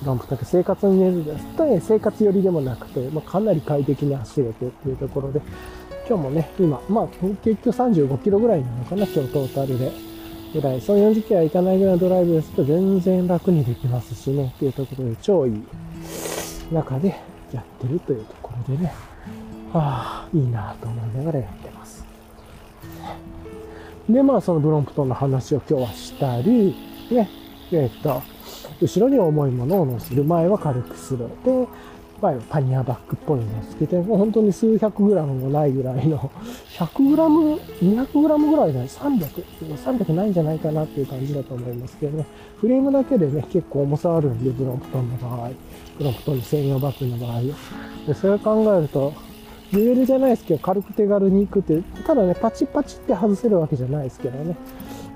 [0.00, 5.42] ブロンプトン生活に寝るですと、ね、生活寄りでもなくて、まあ、かなり快適に走れてっていうところで、
[6.08, 7.08] 今日もね、今、まあ
[7.42, 10.13] 結局35キロぐらいなのかな、今日トータルで。
[10.54, 15.62] ぐらい、その40キロはいかないぐらいのドライブですと全然楽にできますしね、っていうところで超いい
[16.72, 17.08] 中で
[17.52, 18.94] やってるというところでね、
[19.72, 22.04] はあ、いいなと思いながらやってます。
[24.08, 26.76] で、まあ、そのブロンプトンの話を今日はしたり、
[27.10, 27.28] ね、
[27.72, 28.22] えっと、
[28.80, 31.28] 後ろに重いものを乗せる、前は軽くする。
[31.44, 31.66] で、
[32.20, 36.30] 前はパニアバッグっぽいのをつけて、もう本当に数百グラムもないぐらいの、
[36.78, 39.44] 100グラム、200グラムぐらいじゃない、300、
[39.76, 42.26] 300ないんじゃないかなっていう感じだと思いますけどね。
[42.60, 45.50] フレームだけでね、結構重さあるんで、ブロンプトンの場合。
[45.96, 47.42] プロンプトン専用バッグの場合
[48.06, 49.14] でそれを考えると
[49.72, 54.56] デュエルじゃないですけど軽く手軽に行くってただねパチパチって外せるわけじゃないですけどね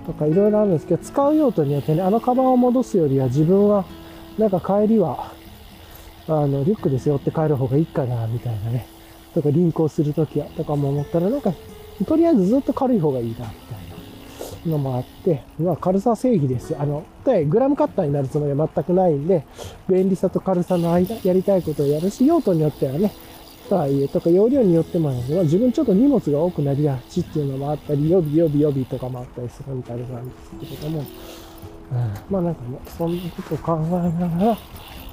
[0.06, 3.84] とかいろいろあるんですけど使う用途によってねあのカバンを戻すよりは自分は
[4.38, 5.32] なんか帰りは
[6.28, 8.86] あのリュックですよって帰る方がいいかなみたいなね。
[9.34, 11.52] とか輪行するときはとかも思ったらなんか
[12.06, 13.48] とりあえずずっと軽い方がいいなみたい
[14.66, 16.78] なのもあって、まあ、軽さ正義ですよ。
[16.80, 19.44] あの、グラムカッターになるつもりは全くないんで、
[19.88, 23.12] 便利さと軽さの間、やりたいことをやるし、用途によってはね、
[23.68, 34.58] とはいえ、とか容量によっても、まあ、自分ちょっと荷物が多くなりがちっていうのもあったり、予備予備予備とかもあったりするみたいなんですけれども、うん、まあなんかね、そんなことを考えながら、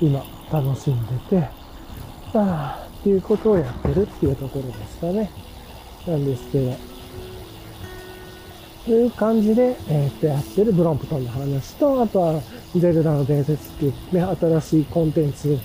[0.02, 1.50] 今、楽しんでて、
[2.34, 5.30] ああ、っていうことをやってるっていうところですかね。
[6.08, 6.76] なんですけど、
[8.86, 12.42] という感じで、えー、っと、やってるブロンプトンの話と、あとは、
[12.76, 15.58] ゼルダの伝説っていうね、新しいコンテンツ、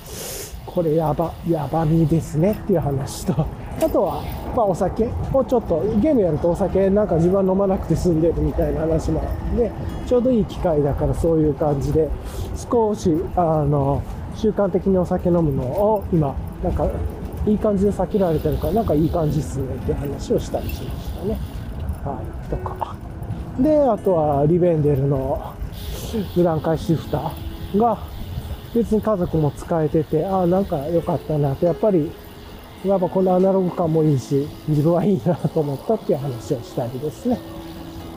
[0.64, 3.46] これやば、やばみですねっていう話と、
[3.82, 4.22] あとは、
[4.56, 9.70] まあお酒をちょっと、ゲームやるとお酒なんか自分は飲まなくて済んでるみたいな話もあって、
[10.06, 12.08] ちょうどいい機会だからそういう感じで、
[12.70, 14.02] 少し、あの、
[14.40, 16.34] 習慣的にお酒飲むのを今、
[16.64, 16.88] なんか、
[17.46, 21.38] いい感じで避けられてるから、なんかいい感じっすねって話をしたりしましたね。
[22.04, 22.96] はい、とか。
[23.58, 25.54] で、あとはリベンデルの
[26.34, 27.98] ブランカシフターが
[28.74, 32.10] 別に家族も使えてて、ああ、なんか良かったなと、やっぱり、
[32.84, 37.38] やっぱこのアナログ感もいいし、自分はいいなと思ったっていう話をしたりですね。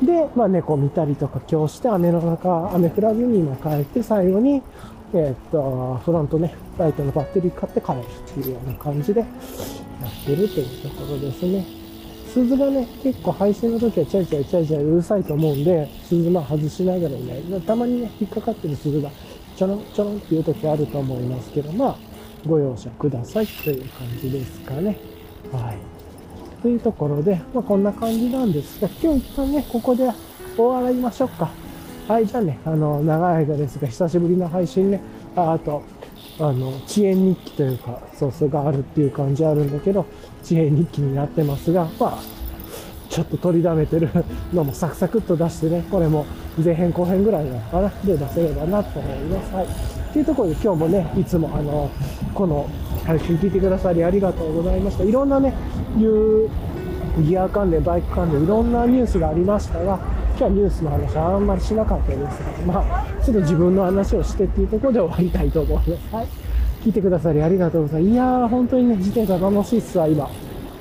[0.02, 4.62] で、まあ猫見たりとか今日して雨の中、雨降らずに今帰って最後に、
[5.16, 11.66] えー、っと、フロントね、ライトのバッテリー買って帰るっていうような感じでやってるというところですね。
[12.34, 19.12] 鈴がね、結構配信の時はチャイチャイチャイチャイうるさいと思うんで、鈴まあ外しながらね、たまにね、引っかかってる鈴が
[19.56, 21.98] ちょろんちょろんっていう時あると思いますけど、まあ、
[22.48, 24.98] ご容赦くださいという感じですかね。
[25.52, 25.78] はい。
[26.64, 30.10] というところで、まあこんな感じなんですが、今日一旦ね、ここで
[30.58, 31.52] 終わりましょうか。
[32.08, 35.00] はい、じゃあね、あの、長い間ですが、久しぶりの配信ね、
[35.38, 35.84] ああと、
[36.38, 40.06] あの、遅延日記というか、そうそうがあるっていう感じあるんだけど、
[40.44, 42.20] 遅延日記になってますが、まあ、
[43.10, 44.10] ちょっと取りだめてる
[44.54, 46.26] のもサクサクっと出してね、これも
[46.62, 49.54] 前編後編ぐらいなのかな、で出せればなと思います。
[49.54, 49.68] はい。
[50.12, 51.90] というところで今日もね、いつもあの、
[52.34, 52.68] この
[53.06, 55.06] 配信聞いてくださりありがとうございました。
[55.06, 55.54] いろんなね、
[55.98, 56.50] いう
[57.22, 60.00] ギア関連、バイク関連、いろんなニュースがありましたが、
[60.44, 62.20] はニュースの話はあんまりしなかったです
[62.68, 66.16] が、まあ、ちょっと自分の話をしてっていうところで終わりたいと思います。
[66.16, 66.28] はい。
[66.84, 68.14] 聞いてくださりありがとうございます。
[68.14, 70.26] いやー、本当にね、自転車楽しいっすわ、今。
[70.26, 70.30] っ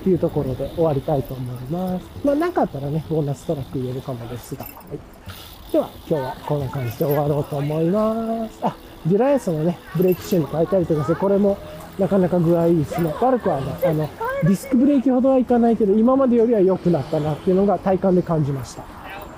[0.04, 2.04] ていうところで終わりたいと思います。
[2.24, 4.64] まあ、なかったらね、ボーナストラック入れるかもですが。
[4.64, 5.72] はい。
[5.72, 8.58] では、今日はこんな感じで終わろうと思います。
[8.62, 8.74] あ、
[9.06, 11.56] デュラエスのね、ブレーキシューに変えたりとかして、これも
[11.98, 13.14] なかなか具合いいですね。
[13.20, 14.08] 悪くはね、あの、
[14.42, 18.82] ディスクブレーキほどはいかないけど、今までよりは良くなったなっていうのが体感で感じました。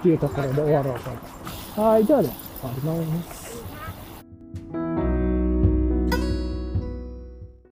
[0.05, 1.81] っていうところで終わろうと思います。
[1.81, 3.44] はい、ではね、終わります。